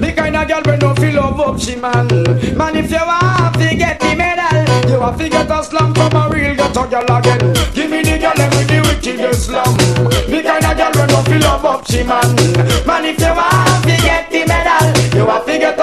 [0.01, 2.09] The kind of girl when no feel love up she man.
[2.57, 6.17] Man if you want to get the medal You have to get a slum from
[6.17, 7.53] a real ghetto girl again.
[7.77, 9.77] Give me the girl and with the wickedest slum.
[10.33, 12.25] The kind of girl when no feel love up she man.
[12.89, 15.74] Man if you want to get the medal You have to get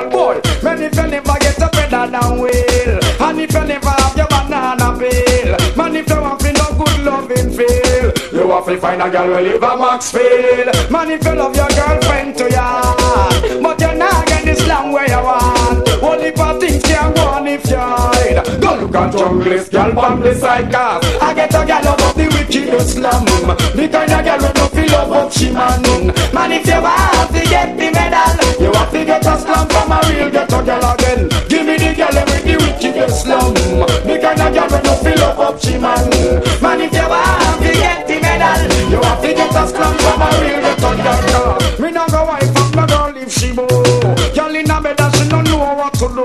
[0.00, 0.40] girl boy.
[0.62, 4.26] Man if you never get a better than wheel And if you never have your
[4.28, 9.02] banana peel Man if you want to no good loving feel You have to find
[9.02, 10.90] a girl who live a Maxfield.
[10.90, 12.82] Man if you love your girlfriend to ya
[13.62, 15.88] But you're not get this long where you want.
[16.02, 18.60] Only for things can go on if you hide?
[18.60, 22.26] Go look at junglist girl on the side cause I get a girl of the
[22.34, 25.82] wickedest slum The kind of girl who no feel up she man
[26.32, 28.83] Man if you want to get the medal You have
[29.84, 31.28] get a a real ghetto girl again.
[31.48, 35.18] Give me the girl with the wickedest slum The kind of girl who no feel
[35.18, 36.08] love up she man.
[36.62, 40.22] Man if you want to get the medal You have to get a slum from
[40.22, 43.66] a real ghetto girl Me no go wife up my girl if she bow
[44.34, 46.24] Girl in a bed and she no know what to do.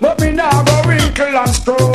[0.00, 1.92] But me nah go wrinkle and screw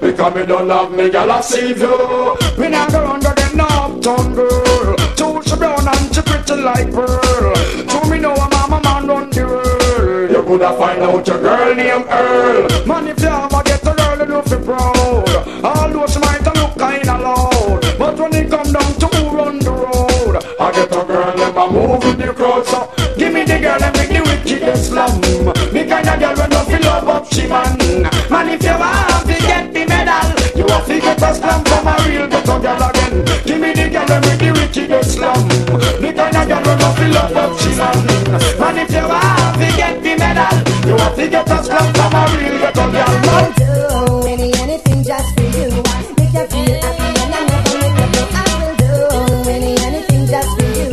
[0.00, 2.36] Because me don't love me girl see you.
[2.58, 4.96] Me nah go under the no uptown girl.
[5.16, 7.25] Too she brown and she pretty like pearl
[10.58, 12.86] coulda find out your girl named Earl.
[12.86, 15.28] Man if you ever get a girl you know fi proud.
[15.64, 17.80] Although she might look kinda loud.
[17.98, 21.56] But when it come down to who run the road I get a girl them
[21.56, 22.64] a move with the crowd.
[22.66, 25.20] So give me the girl and make the wickedest slum
[25.72, 27.76] Me kind of girl when no feel love up she man.
[28.30, 31.86] Man if you want to get the medal You have to get a slum from
[31.86, 33.24] a real ghetto girl again.
[33.44, 35.48] Give me the girl and make the wickedest slum
[36.00, 37.98] Me kind of girl when no feel love up she man.
[38.58, 39.15] Man if you
[41.14, 45.70] To get from a real ghetto girl do any anything just for you.
[46.18, 48.28] Make you feel happy and I never make you blue.
[48.34, 48.92] I will do
[49.50, 50.88] any anything just for you.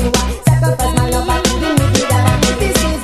[0.45, 2.37] Sacrifice my love dollar.
[2.59, 3.01] This is.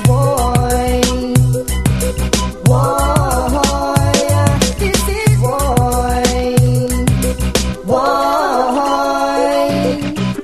[4.78, 5.20] This is.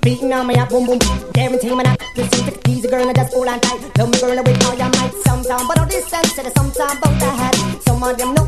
[0.02, 0.98] Beating on my boom boom.
[1.32, 2.42] Guarantee me not to see
[2.80, 3.80] the girl and just hold on tight.
[3.98, 5.12] Love me girl with all your might.
[5.26, 7.56] Sometime, but all this sense, said sometime about the hat.
[7.80, 8.45] Some of them know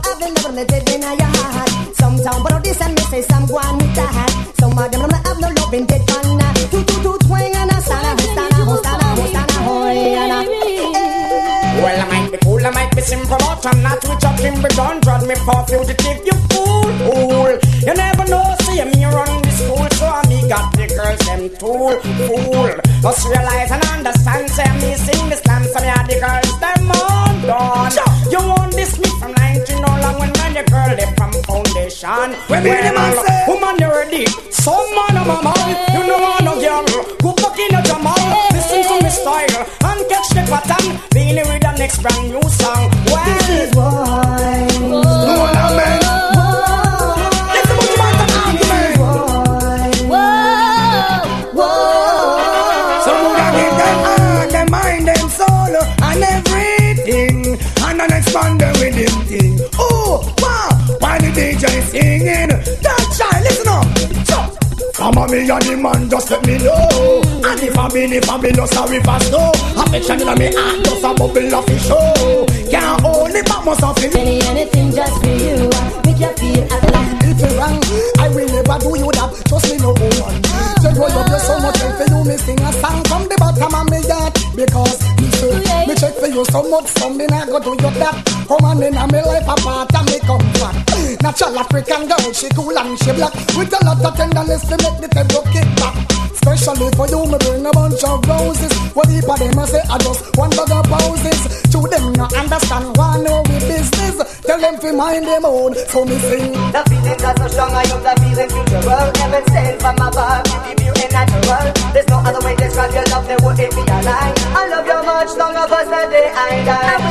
[92.39, 93.35] she cool long, she black.
[93.59, 95.95] With a lot of tenderness, they make the tempo kick back.
[96.31, 98.73] Especially for you, me bring a bunch of roses.
[98.95, 101.41] What if I them I say, I just one bag of roses.
[101.75, 104.17] To them you understand, why know we business.
[104.47, 106.55] Tell them to mind them own, so me sing.
[106.71, 109.13] The feeling are so strong, I hope the feeling feel the world.
[109.19, 111.67] Heaven my from above, the view in natural.
[111.91, 114.33] There's no other way to describe your love, there would it be a lie.
[114.55, 117.08] I love you much, long of us that day I die.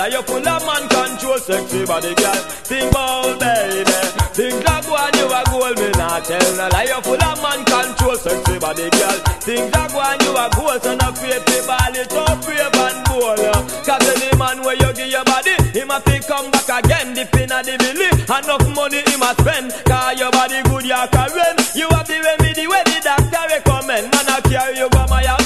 [0.00, 2.40] Girl, you full of man control, sexy body, girl.
[2.64, 3.84] Think about baby.
[4.32, 6.88] Think that one you a goal, me not tell no lie.
[6.88, 9.18] You full of man control, sexy body, girl.
[9.44, 13.44] Think that one you a goal, so no creepy body ball it up, and bold.
[13.84, 17.12] Cause any man where you give your body, he must fi come back again.
[17.12, 19.68] The pin of the belly, enough money he must spend.
[19.84, 21.44] Cause your body good, you a carry.
[21.76, 24.08] You have the remedy where the doctor recommend.
[24.16, 25.39] Man I carry you by my house.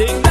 [0.00, 0.29] Sing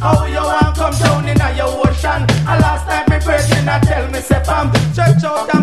[0.00, 2.24] How you want come down in a your ocean?
[2.48, 5.59] A last time me pray, she not tell me say, Pam, check out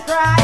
[0.00, 0.39] to cry.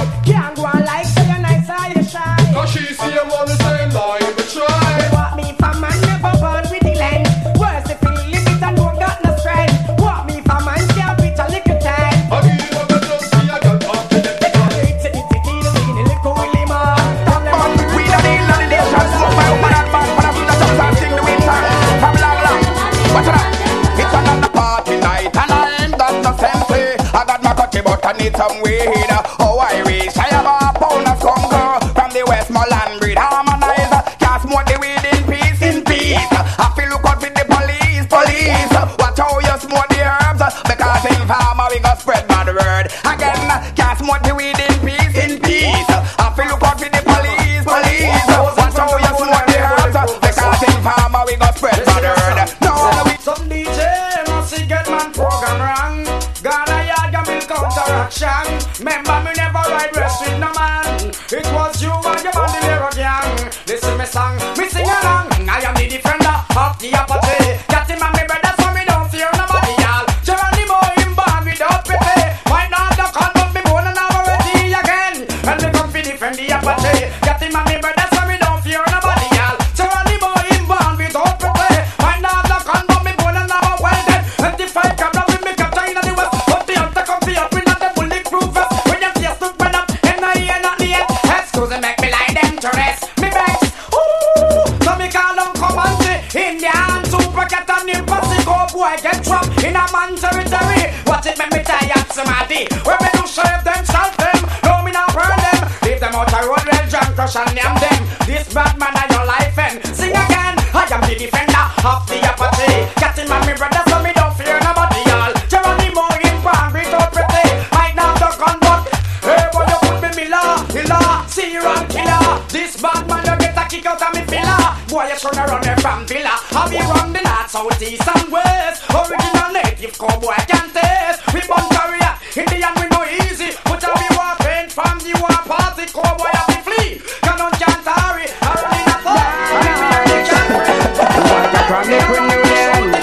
[141.66, 142.94] Chronic renewal.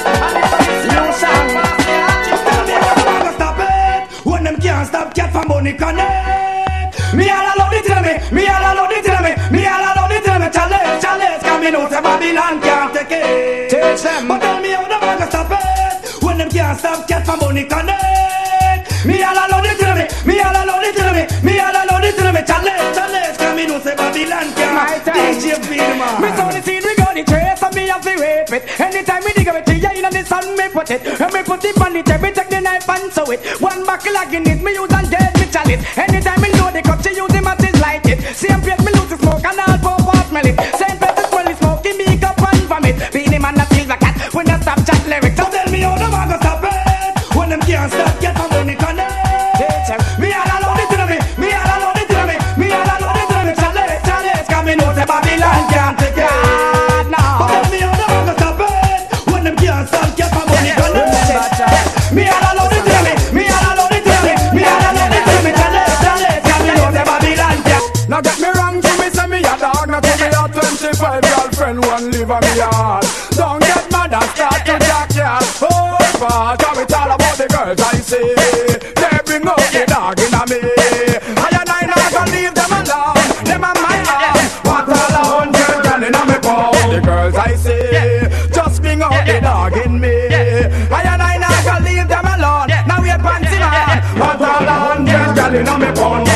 [0.87, 1.49] New song.
[3.35, 7.13] Stop it when them can't stop cat money connect.
[7.13, 8.13] Me all alone it tell me.
[8.31, 9.35] Me all alone it tell me.
[9.51, 10.47] Me all alone it tell me.
[10.49, 11.43] Challenge, challenge.
[11.43, 13.69] Cause me know say Babylon can't take it.
[13.69, 14.27] Them.
[14.29, 17.65] But tell me how the man can stop it when them can't stop cat money
[17.65, 19.05] connect.
[19.05, 20.07] Me all alone it tell me.
[20.23, 21.27] Me all alone it tell me.
[21.43, 22.41] Me all alone it tell me.
[22.47, 23.57] Challenge, challenge.
[23.57, 25.03] Me know say Babylon can't.
[25.03, 26.72] DJ Vilma
[28.53, 28.79] it.
[28.79, 31.01] Anytime we dig up it, yeah, you know the sun may put it.
[31.19, 33.41] When me put it on the table, take the knife and sew it.
[33.61, 35.81] One buckle again it, me use and dead me chalice.
[35.97, 38.19] Anytime we know the cut she use him at his light it.
[38.35, 38.92] Same plate me
[95.53, 96.27] gal in me pound.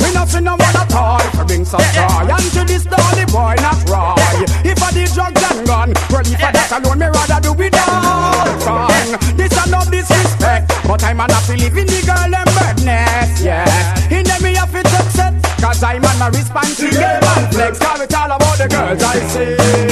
[0.00, 2.28] We not see no one at all for bring some joy.
[2.28, 4.44] And to this dolly boy not right.
[4.64, 8.60] If I did drugs and gun, if I that alone, me rather do it all
[8.60, 9.36] song.
[9.36, 14.12] This a no disrespect, but I'm an happy living the girl and birdness, yes.
[14.12, 17.78] In them me have to take set, cause I'm an a responsible girl and flex.
[17.78, 19.87] Cause it's all about the girls I see.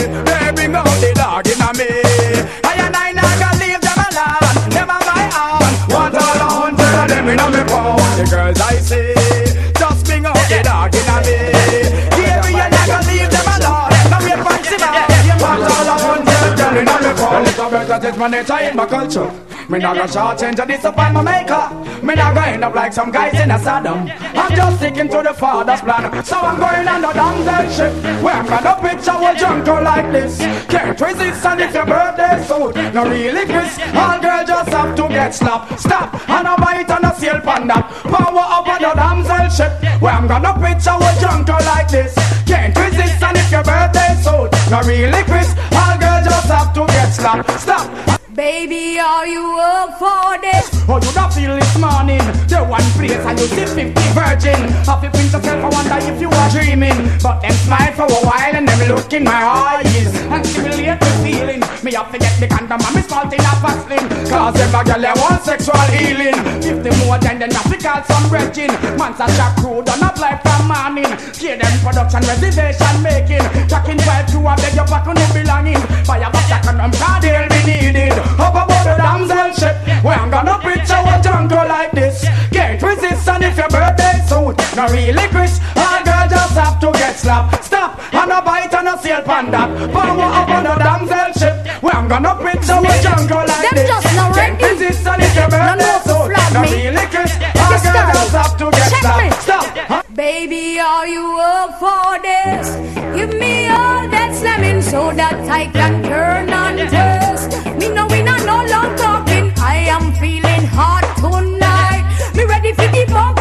[18.17, 19.31] Test my nature in my culture.
[19.69, 21.69] Me not gonna short change and disappoint my maker.
[22.03, 24.09] Me not gonna end up like some guys in a Saddam.
[24.47, 26.25] I'm just sticking to the father's plan.
[26.25, 28.23] So I'm going on the damsel ship.
[28.23, 30.39] Where I'm gonna picture a jungle like this.
[30.71, 32.77] Can't resist and if your birthday suit.
[32.95, 33.77] No really Chris.
[33.93, 35.81] All girls just have to get slapped.
[35.81, 37.91] Stop and a bite and a sail pan that.
[38.07, 40.01] Power up on the damsel ship.
[40.01, 42.15] Where I'm gonna picture a jungle like this.
[42.47, 44.55] Can't resist and if your birthday suit.
[44.71, 45.51] No really Chris.
[45.75, 47.51] All girls just have to get slapped.
[47.59, 48.16] Stop.
[48.37, 50.69] Baby, are you up for this?
[50.85, 52.21] Oh, you don't feel this morning.
[52.53, 54.61] The one place and you see 50 virgin.
[54.85, 57.01] Have you pinch yourself, I wonder if you are dreaming.
[57.25, 60.13] But them smile for a while and them look in my eyes.
[60.29, 61.65] And stimulate the feeling.
[61.81, 65.01] Me have to get the condom and me small thing off slim Cause every girl
[65.01, 66.37] they want sexual healing.
[66.61, 68.69] 50 more than have to call some virgin
[69.01, 71.09] Man's a jack crew done up like from morning.
[71.41, 73.49] Give them production reservation making.
[73.65, 75.81] Jacking five to a beg your back on the belonging.
[76.05, 80.19] Fire back jack and them cause they'll be needed Up above the damsel ship Where
[80.19, 82.25] I'm gonna picture a jungle like this.
[82.53, 86.93] Can't resist and if your birthday suit No really Chris All girls just have to
[86.93, 87.65] get slapped.
[87.65, 89.69] Stop and a bite and a sail pan that.
[89.93, 93.89] Power up on the damsel ship Where I'm gonna picture a jungle like Them this.
[93.89, 96.71] just not Can't resist and if your birthday no, suit flap No me.
[96.71, 98.39] really Chris All girls sir.
[98.39, 99.31] have to get Check me.
[99.41, 102.75] Stop Baby, are you up for this?
[103.17, 107.77] Give me all that slamming so that I can turn and twist.
[107.79, 109.53] Me no we not no long talking.
[109.59, 112.05] I am feeling hot tonight.
[112.35, 113.36] Me ready for the bump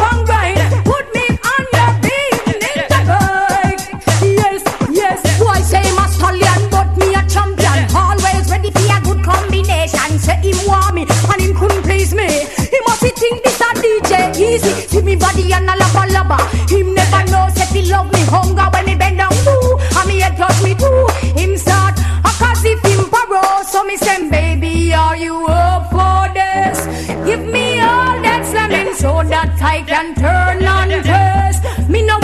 [14.56, 14.88] Easy.
[14.88, 16.38] See me body and a lava lava.
[16.72, 19.78] Him never know say he love me hunger when me bend down too.
[19.98, 21.06] And me head touch me too.
[21.38, 23.62] Him start a cause if him borrow.
[23.64, 26.86] So me say baby are you up for this?
[27.26, 31.90] Give me all that slamming so that I can turn on twist.
[31.90, 32.18] Me no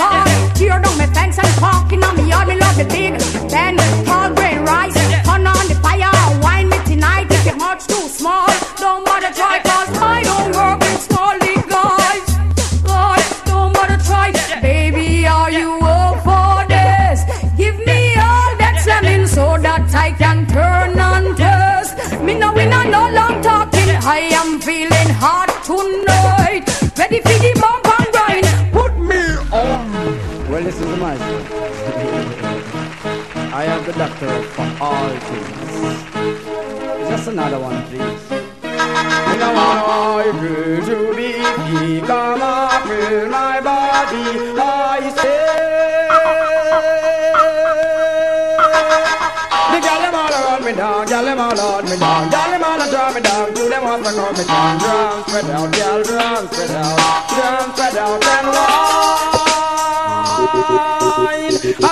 [0.00, 2.48] song, tear down my fence and parking on me yard.
[2.48, 3.12] Me love the big
[3.52, 3.76] Ben,
[4.06, 4.96] tall grain rice,
[5.26, 6.12] turn on the fire,
[6.44, 7.26] wine me tonight.
[7.36, 8.48] If your heart's too small,
[8.82, 9.88] don't bother try 'cause
[33.92, 35.98] the doctor for all things.
[37.08, 38.22] Just another one, please.
[38.62, 41.32] And I want you to be
[41.66, 44.26] free, come up, fill my body,
[44.58, 45.42] I say.
[49.72, 50.34] The gal them all
[50.64, 53.54] me down, gal them all on me down, gal them all a draw me down,
[53.54, 54.78] to them to me down.
[54.78, 59.39] Drum spread out, gal drum spread out, drum spread out and wine.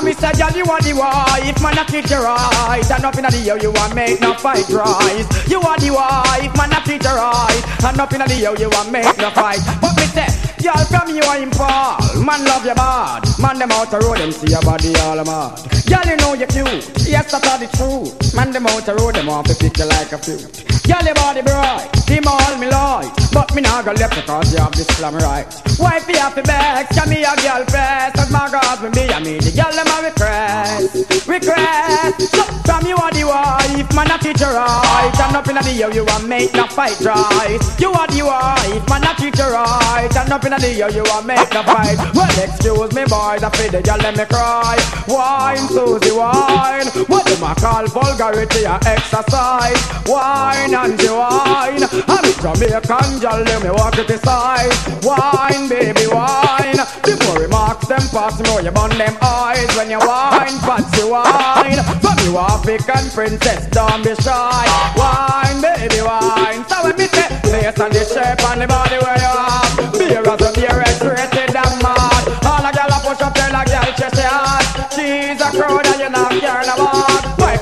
[0.05, 3.31] Me say, gal you want the wife, man I treat you right, and up inna
[3.31, 5.29] the year you want make no fight rise.
[5.51, 8.71] You want the wife, man I treat you right, and up inna the year you
[8.71, 9.61] want make no fight.
[9.81, 10.29] But me say.
[10.61, 13.23] Y'all from you are in Paul, man love you bad.
[13.39, 15.61] Man them out the road, them see your body all mad.
[15.87, 18.35] Y'all you know you cute, yes that's all the truth.
[18.35, 21.15] Man them out the road, them want to pick you like a fruit Y'all your
[21.17, 24.87] body bright, him all me like But me not go left because you have this
[24.97, 25.45] slam right
[25.79, 28.49] Wife you have to beg, can me a girl press Cause my
[28.81, 33.25] with me, I mean the girl them a request Request, so from you are the
[33.25, 33.59] wife
[33.99, 35.13] man, treat you right.
[35.19, 37.59] And up in the year, you a make the fight right.
[37.79, 40.15] You are the wife, man, treat you right.
[40.15, 41.99] And up in the year, you a make the fight.
[42.15, 44.79] Well, excuse me, boys, I feel the girl let me cry.
[45.09, 46.87] Wine, Susie, wine.
[47.11, 49.83] What do I call vulgarity or exercise?
[50.07, 51.83] Wine and the wine.
[52.07, 54.71] I'm a Jamaican girl, let me walk it aside.
[55.03, 56.79] Wine, baby, wine.
[57.03, 61.83] Before remarks them pass me, you burn them eyes when you wine, fancy wine.
[61.99, 64.67] From you African princess, don't be shy.
[64.95, 66.63] Wine, baby, wine.
[66.71, 69.93] So when me say, place and the shape and the body where you have.
[69.99, 72.25] Beer as a beer, it's rated and mad.
[72.47, 74.63] All a gal a push up there like gal chest hard.
[74.95, 75.88] She's a crowd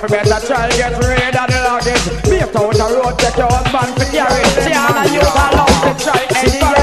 [0.08, 2.22] you better try get rid of the luggage.
[2.24, 4.44] Beat out the road, take your husband to carry.
[4.62, 6.75] See all of you are love to try enjoy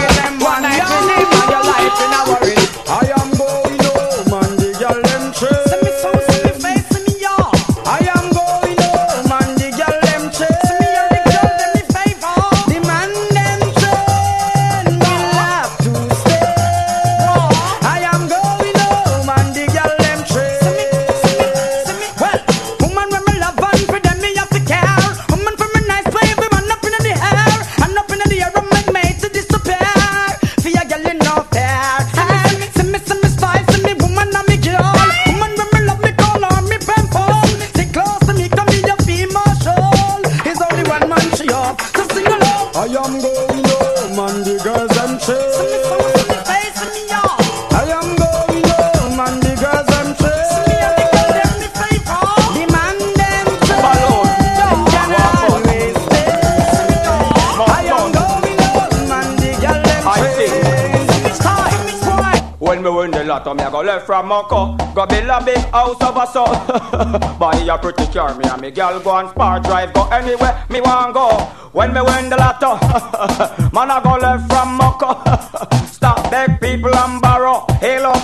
[64.41, 66.45] left Go build a big house of a so
[67.39, 70.81] Buy a pretty car, me and me gal go and spar drive Go anywhere me
[70.81, 71.29] want go.
[71.73, 72.77] When me win the lotto
[73.73, 77.53] Man I go left from Moko Stop beg people and borrow.
[77.53, 77.71] Up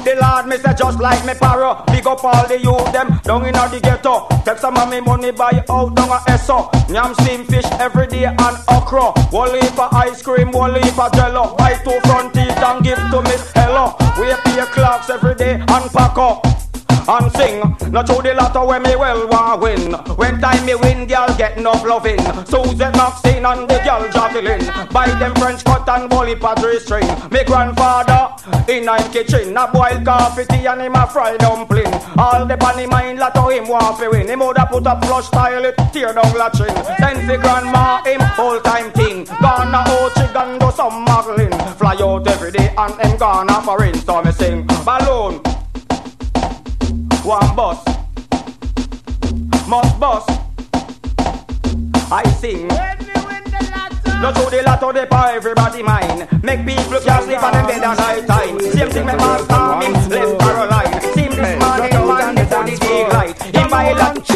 [0.10, 3.46] the Lord, me say just like me parrow Big up all the youth them down
[3.46, 4.28] in the ghetto.
[4.44, 6.70] Take some of me money buy out down a Esso.
[6.90, 9.12] Yam steam fish every day and okra.
[9.32, 11.56] One leaf of ice cream, one leaf of jello.
[11.58, 13.96] Buy two front teeth and give to Miss Hello.
[14.20, 16.69] We pay clocks every day and pack up
[17.10, 17.60] and sing.
[17.92, 19.28] Not through the lotto when me well
[19.60, 19.94] win.
[20.16, 22.20] When time me win, girl get enough loving.
[22.46, 24.66] Susan Maxine and the girl Jacqueline.
[24.94, 27.08] Buy them French cut and bully pottery string.
[27.32, 28.36] Me grandfather
[28.68, 29.58] in him kitchen.
[29.58, 31.92] A boil coffee tea and him a fry dumpling.
[32.18, 34.28] All the bunny mind lotto him want fi win.
[34.28, 36.76] Him woulda put a flush toilet, tear down latching.
[37.00, 39.26] Then the grandma him full time thing.
[39.42, 41.52] Gonna out chicken do some muggling.
[41.78, 43.96] Fly out every day and him gonna foreign.
[43.96, 45.59] So me sing balloon.
[47.30, 47.86] One bus,
[49.68, 50.26] must bus.
[52.12, 52.68] I sing.
[52.68, 56.28] No to the lotto they for everybody mine.
[56.42, 58.60] Make people can't sleep on them bed at night time.
[58.60, 61.02] Same thing me man Tommy left Caroline.
[61.14, 63.56] Same this morning man before the daylight.
[63.56, 64.30] In my lunch.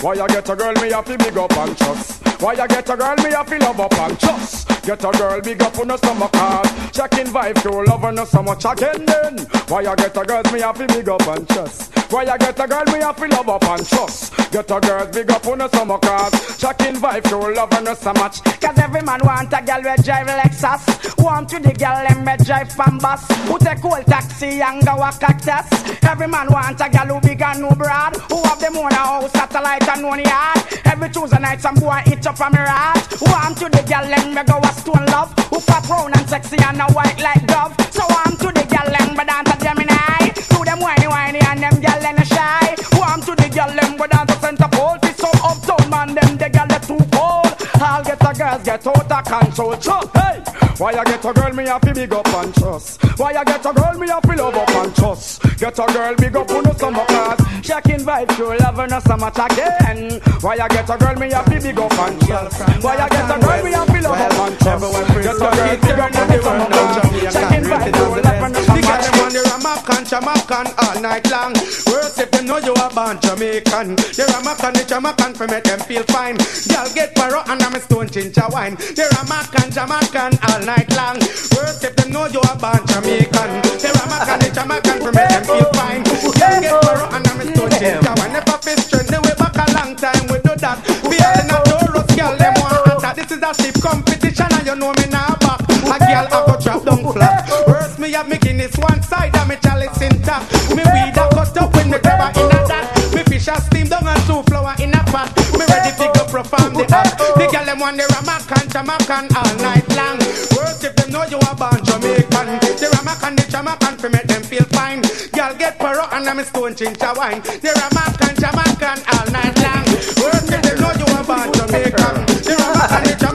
[0.00, 2.40] Why you get a girl me have to big up and trust?
[2.40, 4.68] Why you get a girl me have to love up and trust?
[4.82, 6.68] Get a girl big up on a summer card.
[6.92, 9.38] Checking vibe to love on a so much again then.
[9.66, 11.87] Why you get a girl me have to big up and trust?
[12.10, 14.34] Why you get a girl me have to love up and trust?
[14.50, 16.32] Get a girl big up on a summer card.
[16.56, 18.42] Checking vibe to love on a so much.
[18.42, 21.22] Cause every man want a girl with drive Lexus.
[21.22, 23.28] Want to the girl them me drive Pambas.
[23.46, 25.68] Who take old taxi and go a cactus.
[26.02, 28.16] Every man want a girl who big and no broad.
[28.30, 30.58] Who have them own a house, satellite and own yard.
[30.86, 33.04] Every Tuesday night some boy itch up from me rat.
[33.20, 35.30] Want to the girl them me go a stone love.
[35.50, 37.76] Who fat round and sexy and a white like dove.
[37.92, 40.17] So I'm to the girl them but dance a Gemini.
[40.38, 42.76] To them whiny whiny and them girl them shy.
[42.94, 44.98] Want to the girl them but dance a center pole.
[45.02, 47.50] Fi some uptown man them the girl they too cold.
[47.82, 49.76] All get a girls get out of control.
[49.76, 50.42] Chuck, hey.
[50.78, 53.02] Why you get a girl me have to big up and trust?
[53.18, 55.42] Why you get a girl me have to love up and trust?
[55.58, 59.16] Get a girl big up on the summer cause Checking vibe to love no so
[59.16, 60.20] much again.
[60.40, 62.60] Why you get a girl me have to big up and trust?
[62.84, 64.94] Why you get a girl me have to love up and trust?
[65.18, 68.67] Get a girl big up on the summer cause Checking vibe to love her no
[69.02, 71.52] so much on the Ramakan, Jamaican all night long.
[71.86, 73.96] Worse if you know you are born Jamaican.
[73.96, 76.36] The Ramakan, the Jamaican for make them feel fine.
[76.70, 78.74] Y'all get paro and I'm a stone ginger wine.
[78.74, 81.18] The Ramakan, Jamaican all night long.
[81.54, 83.50] Worse if you know you are born Jamaican.
[83.78, 86.02] The Ramakan, the Jamaican for make them feel fine.
[86.38, 88.34] Y'all get paro and I'm a stone ginger wine.
[88.34, 90.82] I feel strength, they way back a long time we do that.
[91.06, 93.14] We are in a Taurus, girl, them want that.
[93.16, 95.60] This is a stiff competition and you know me now back.
[95.62, 97.77] A girl I go drop down flat.
[98.18, 100.50] Have me Guinness one side and me chalice intact.
[100.74, 102.90] Me weed a cut up when me grab her in a that.
[103.14, 105.30] Me fish a steam down and two flower in a pot.
[105.54, 107.14] Me ready to go perform the act.
[107.14, 110.18] The girl them want the ramakan, chamakan all night long.
[110.50, 112.58] Worse if them know you are born Jamaican.
[112.58, 114.98] The ramakan, the chamakan, for make them feel fine.
[115.30, 117.38] Girl get paro and I'm a stone chincha wine.
[117.62, 119.86] The ramakan, chamakan all night long.
[120.18, 122.26] Worse if them know you are born Jamaican.
[122.42, 123.27] The ramakan, the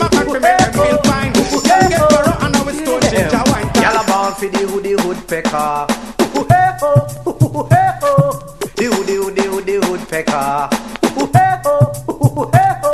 [5.24, 5.88] woodpecker.
[6.36, 8.32] Ooh, hey, ho, ooh, hey, ho.
[8.76, 10.70] The hoodie, hoodie, woody woodpecker.
[11.18, 12.91] Ooh, hey, ho, ooh, hey, ho.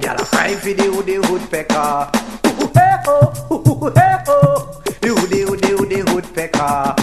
[0.00, 2.10] Y'all a cry for the woody woodpecker.
[2.46, 4.82] Ooh, hey, ho, ooh, hey, ho.
[5.00, 6.99] The hoodie, hoodie, woody woodpecker.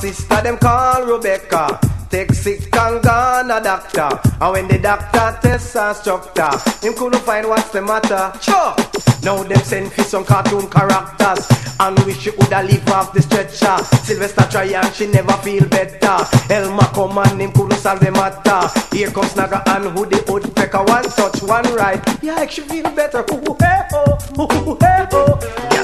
[0.00, 1.78] Sister, them call Rebecca.
[2.08, 4.08] Take sick and gone a doctor.
[4.40, 6.50] And when the doctor tests a structure,
[6.84, 8.32] him couldn't find what's the matter.
[8.40, 8.74] Sure.
[9.22, 11.46] Now them send for some cartoon characters.
[11.78, 13.84] And wish you woulda leave off the stretcher.
[14.02, 16.16] Sylvester try and she never feel better.
[16.52, 18.96] Elmer come and him couldn't solve the matter.
[18.96, 20.82] Here comes Naga and who the woodpecker?
[20.82, 22.00] One touch, one right.
[22.22, 23.24] Yeah, she feel better.
[23.32, 25.38] Ooh, hey, oh, ooh, hey, oh.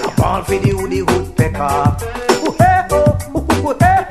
[0.05, 1.97] A ball for the woody woodpecker.
[2.43, 4.06] Ooh, hey, oh, ooh, hey,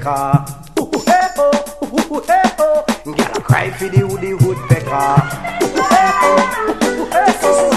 [0.00, 0.44] woodpecker.
[0.80, 1.50] Ooh, hey, oh,
[1.84, 2.84] ooh, hey, oh.
[3.04, 4.90] Girl, a cry for the woody woodpecker.
[5.62, 7.69] Ooh, hey, oh, ooh, hey, oh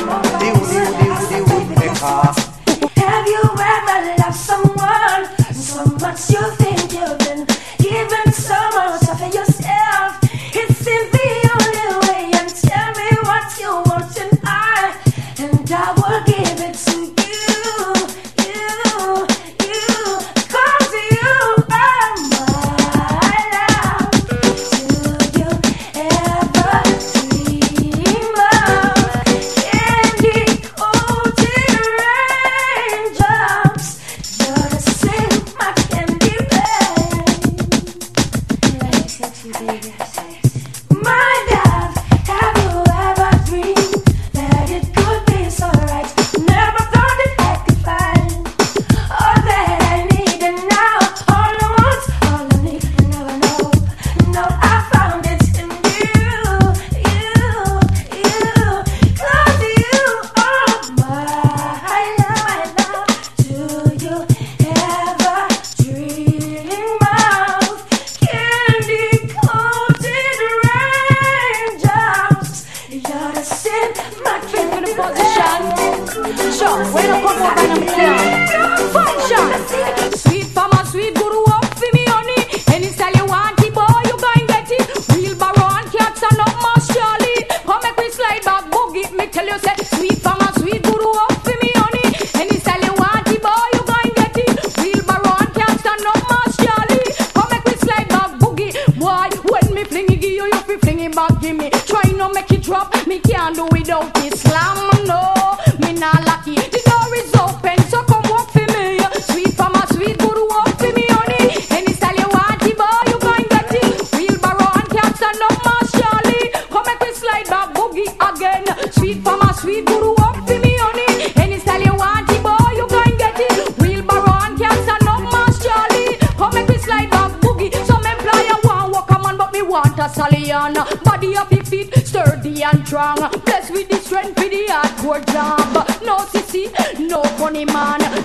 [132.94, 133.18] strong.
[133.44, 135.88] Blessed with the strength for the hardcore job.
[136.04, 136.70] No sissy,
[137.10, 138.23] no funny man.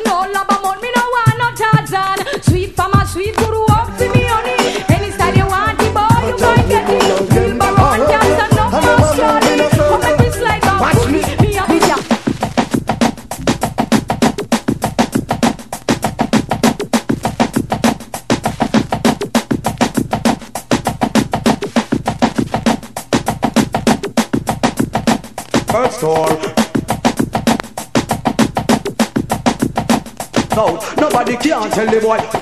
[31.45, 32.38] Nobody can tell the boy.